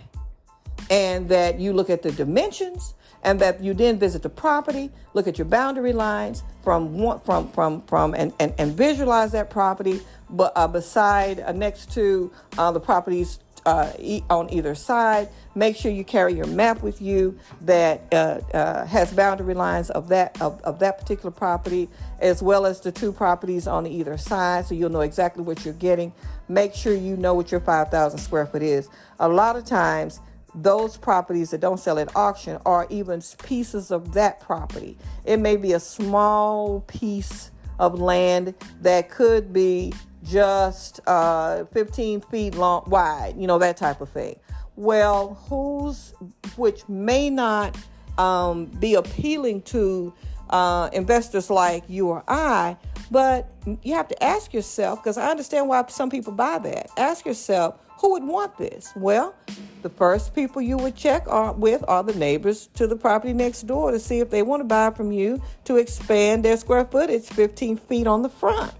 and 0.89 1.27
that 1.29 1.59
you 1.59 1.73
look 1.73 1.89
at 1.89 2.01
the 2.01 2.11
dimensions 2.11 2.93
and 3.23 3.39
that 3.41 3.61
you 3.61 3.73
then 3.73 3.99
visit 3.99 4.23
the 4.23 4.29
property, 4.29 4.89
look 5.13 5.27
at 5.27 5.37
your 5.37 5.45
boundary 5.45 5.93
lines 5.93 6.43
from 6.63 6.97
one, 6.97 7.19
from 7.19 7.49
from 7.49 7.81
from 7.81 8.13
and, 8.13 8.33
and, 8.39 8.53
and 8.57 8.75
visualize 8.75 9.31
that 9.33 9.49
property, 9.49 9.99
but 10.29 10.53
uh, 10.55 10.67
beside 10.67 11.41
uh, 11.41 11.51
next 11.51 11.91
to 11.93 12.31
uh, 12.57 12.71
the 12.71 12.79
properties 12.79 13.39
uh, 13.69 14.19
on 14.31 14.51
either 14.51 14.73
side. 14.73 15.29
Make 15.53 15.75
sure 15.75 15.91
you 15.91 16.03
carry 16.03 16.33
your 16.33 16.47
map 16.47 16.81
with 16.81 17.01
you 17.01 17.37
that 17.61 18.01
uh, 18.11 18.39
uh, 18.53 18.85
has 18.85 19.13
boundary 19.13 19.53
lines 19.53 19.91
of 19.91 20.07
that 20.09 20.41
of, 20.41 20.59
of 20.61 20.79
that 20.79 20.97
particular 20.97 21.31
property, 21.31 21.87
as 22.19 22.41
well 22.41 22.65
as 22.65 22.81
the 22.81 22.91
two 22.91 23.11
properties 23.11 23.67
on 23.67 23.85
either 23.85 24.17
side, 24.17 24.65
so 24.65 24.73
you'll 24.73 24.89
know 24.89 25.01
exactly 25.01 25.43
what 25.43 25.63
you're 25.65 25.73
getting. 25.75 26.11
Make 26.47 26.73
sure 26.73 26.95
you 26.95 27.15
know 27.15 27.35
what 27.35 27.51
your 27.51 27.61
5,000 27.61 28.17
square 28.19 28.47
foot 28.47 28.63
is. 28.63 28.89
A 29.19 29.29
lot 29.29 29.55
of 29.55 29.65
times, 29.65 30.19
those 30.55 30.97
properties 30.97 31.51
that 31.51 31.61
don't 31.61 31.79
sell 31.79 31.99
at 31.99 32.15
auction 32.15 32.59
are 32.65 32.87
even 32.89 33.21
pieces 33.43 33.91
of 33.91 34.13
that 34.13 34.39
property. 34.39 34.97
It 35.25 35.37
may 35.37 35.57
be 35.57 35.73
a 35.73 35.79
small 35.79 36.81
piece 36.87 37.51
of 37.77 37.99
land 37.99 38.55
that 38.81 39.11
could 39.11 39.53
be 39.53 39.93
just 40.23 40.99
uh, 41.07 41.65
15 41.65 42.21
feet 42.21 42.55
long 42.55 42.83
wide, 42.87 43.35
you 43.37 43.47
know, 43.47 43.59
that 43.59 43.77
type 43.77 44.01
of 44.01 44.09
thing. 44.09 44.39
Well, 44.75 45.35
who's 45.49 46.13
which 46.55 46.87
may 46.87 47.29
not 47.29 47.77
um, 48.17 48.65
be 48.65 48.95
appealing 48.95 49.61
to 49.63 50.13
uh, 50.49 50.89
investors 50.93 51.49
like 51.49 51.83
you 51.87 52.07
or 52.07 52.23
I, 52.27 52.77
but 53.11 53.49
you 53.83 53.93
have 53.93 54.07
to 54.07 54.23
ask 54.23 54.53
yourself 54.53 54.99
because 55.03 55.17
I 55.17 55.29
understand 55.29 55.67
why 55.67 55.83
some 55.87 56.09
people 56.09 56.33
buy 56.33 56.59
that. 56.59 56.89
Ask 56.97 57.25
yourself, 57.25 57.79
who 57.99 58.11
would 58.11 58.23
want 58.23 58.57
this? 58.57 58.93
Well, 58.95 59.35
the 59.81 59.89
first 59.89 60.33
people 60.33 60.61
you 60.61 60.77
would 60.77 60.95
check 60.95 61.25
are, 61.27 61.53
with 61.53 61.83
are 61.87 62.03
the 62.03 62.15
neighbors 62.15 62.67
to 62.75 62.87
the 62.87 62.95
property 62.95 63.33
next 63.33 63.63
door 63.63 63.91
to 63.91 63.99
see 63.99 64.19
if 64.19 64.29
they 64.29 64.41
want 64.41 64.61
to 64.61 64.65
buy 64.65 64.91
from 64.91 65.11
you 65.11 65.41
to 65.65 65.77
expand 65.77 66.45
their 66.45 66.57
square 66.57 66.85
footage 66.85 67.25
15 67.25 67.77
feet 67.77 68.07
on 68.07 68.21
the 68.21 68.29
front. 68.29 68.73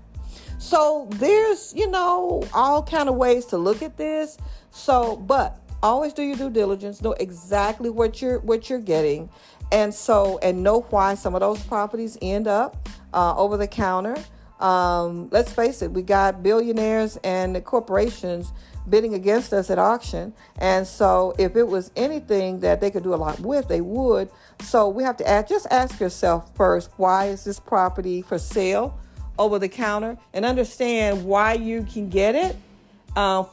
So 0.60 1.08
there's, 1.12 1.74
you 1.74 1.89
know, 1.89 2.43
all 2.54 2.84
kind 2.84 3.08
of 3.08 3.15
ways 3.15 3.45
to 3.48 3.58
look 3.58 3.82
at 3.82 3.95
this. 3.95 4.38
So, 4.72 5.15
but 5.15 5.58
always 5.82 6.13
do 6.13 6.22
your 6.22 6.36
due 6.36 6.50
diligence, 6.50 7.02
know 7.02 7.13
exactly 7.13 7.89
what 7.89 8.22
you're 8.22 8.39
what 8.39 8.69
you're 8.69 8.80
getting, 8.80 9.30
and 9.72 9.93
so 9.93 10.38
and 10.39 10.62
know 10.62 10.82
why 10.89 11.15
some 11.15 11.34
of 11.34 11.41
those 11.41 11.63
properties 11.63 12.17
end 12.22 12.48
up 12.48 12.89
uh, 13.13 13.36
over 13.36 13.58
the 13.58 13.67
counter. 13.67 14.15
Um, 14.60 15.30
let's 15.32 15.54
face 15.54 15.82
it, 15.82 15.91
we 15.91 16.02
got 16.02 16.43
billionaires 16.43 17.17
and 17.24 17.63
corporations 17.63 18.52
bidding 18.89 19.13
against 19.13 19.54
us 19.54 19.69
at 19.69 19.80
auction, 19.80 20.34
and 20.58 20.86
so 20.86 21.34
if 21.38 21.56
it 21.56 21.67
was 21.67 21.91
anything 21.95 22.60
that 22.60 22.82
they 22.82 22.91
could 22.91 23.04
do 23.04 23.13
a 23.13 23.15
lot 23.15 23.39
with, 23.39 23.69
they 23.69 23.80
would. 23.80 24.30
So 24.62 24.89
we 24.89 25.04
have 25.04 25.15
to 25.17 25.28
ask, 25.28 25.48
just 25.48 25.67
ask 25.72 26.02
yourself 26.02 26.54
first, 26.56 26.91
why 26.98 27.28
is 27.28 27.45
this 27.45 27.62
property 27.62 28.22
for 28.22 28.38
sale? 28.38 29.00
Over 29.39 29.58
the 29.58 29.69
counter 29.69 30.17
and 30.34 30.45
understand 30.45 31.23
why 31.23 31.54
you 31.54 31.84
can 31.91 32.10
get 32.10 32.36
it 32.36 32.56
uh, 33.15 33.45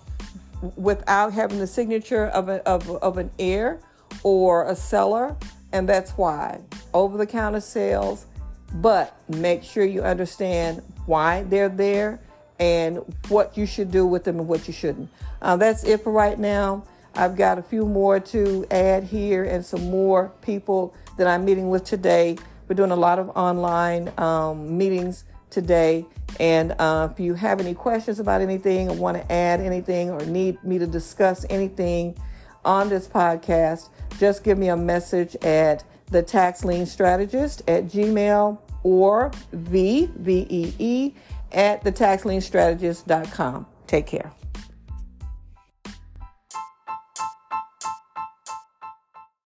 without 0.77 1.33
having 1.33 1.59
the 1.59 1.67
signature 1.67 2.27
of, 2.27 2.49
a, 2.49 2.63
of, 2.69 2.91
of 2.97 3.17
an 3.17 3.31
heir 3.39 3.81
or 4.23 4.69
a 4.69 4.77
seller. 4.77 5.37
And 5.73 5.89
that's 5.89 6.11
why 6.13 6.61
over 6.93 7.17
the 7.17 7.27
counter 7.27 7.61
sales, 7.61 8.27
but 8.75 9.17
make 9.29 9.63
sure 9.63 9.85
you 9.85 10.03
understand 10.03 10.83
why 11.07 11.45
they're 11.45 11.69
there 11.69 12.21
and 12.59 12.99
what 13.29 13.57
you 13.57 13.67
should 13.67 13.91
do 13.91 14.07
with 14.07 14.25
them 14.25 14.39
and 14.39 14.49
what 14.49 14.67
you 14.67 14.75
shouldn't. 14.75 15.09
Uh, 15.41 15.57
that's 15.57 15.85
it 15.85 16.03
for 16.03 16.13
right 16.13 16.39
now. 16.39 16.85
I've 17.15 17.37
got 17.37 17.59
a 17.59 17.63
few 17.63 17.87
more 17.87 18.21
to 18.21 18.67
add 18.71 19.05
here 19.05 19.45
and 19.45 19.65
some 19.65 19.91
more 19.91 20.33
people 20.43 20.95
that 21.17 21.27
I'm 21.27 21.45
meeting 21.45 21.71
with 21.71 21.85
today. 21.85 22.37
We're 22.69 22.75
doing 22.75 22.91
a 22.91 22.97
lot 22.97 23.19
of 23.19 23.31
online 23.31 24.13
um, 24.19 24.77
meetings 24.77 25.25
today. 25.57 26.05
And 26.39 26.73
uh, 26.79 27.09
if 27.11 27.19
you 27.19 27.33
have 27.33 27.61
any 27.61 27.73
questions 27.73 28.21
about 28.21 28.43
anything 28.43 28.91
or 28.91 28.95
want 28.95 29.17
to 29.17 29.33
add 29.33 29.59
anything 29.61 30.11
or 30.11 30.21
need 30.27 30.63
me 30.63 30.79
to 30.79 30.87
discuss 30.87 31.47
anything 31.49 32.15
on 32.63 32.91
this 32.91 33.09
podcast, 33.09 33.89
just 34.19 34.45
give 34.45 34.59
me 34.59 34.69
a 34.69 34.77
message 34.77 35.35
at 35.37 35.83
the 36.11 36.23
tax 36.23 36.63
lien 36.63 36.85
strategist 36.85 37.63
at 37.69 37.87
gmail 37.87 38.59
or 38.83 39.33
v 39.53 40.11
v 40.17 40.47
e 40.51 40.75
e 40.79 41.15
at 41.53 41.83
the 41.83 41.91
tax 41.91 42.27
lien 42.27 42.43
strategist.com. 42.43 43.67
Take 43.87 44.07
care. 44.07 44.31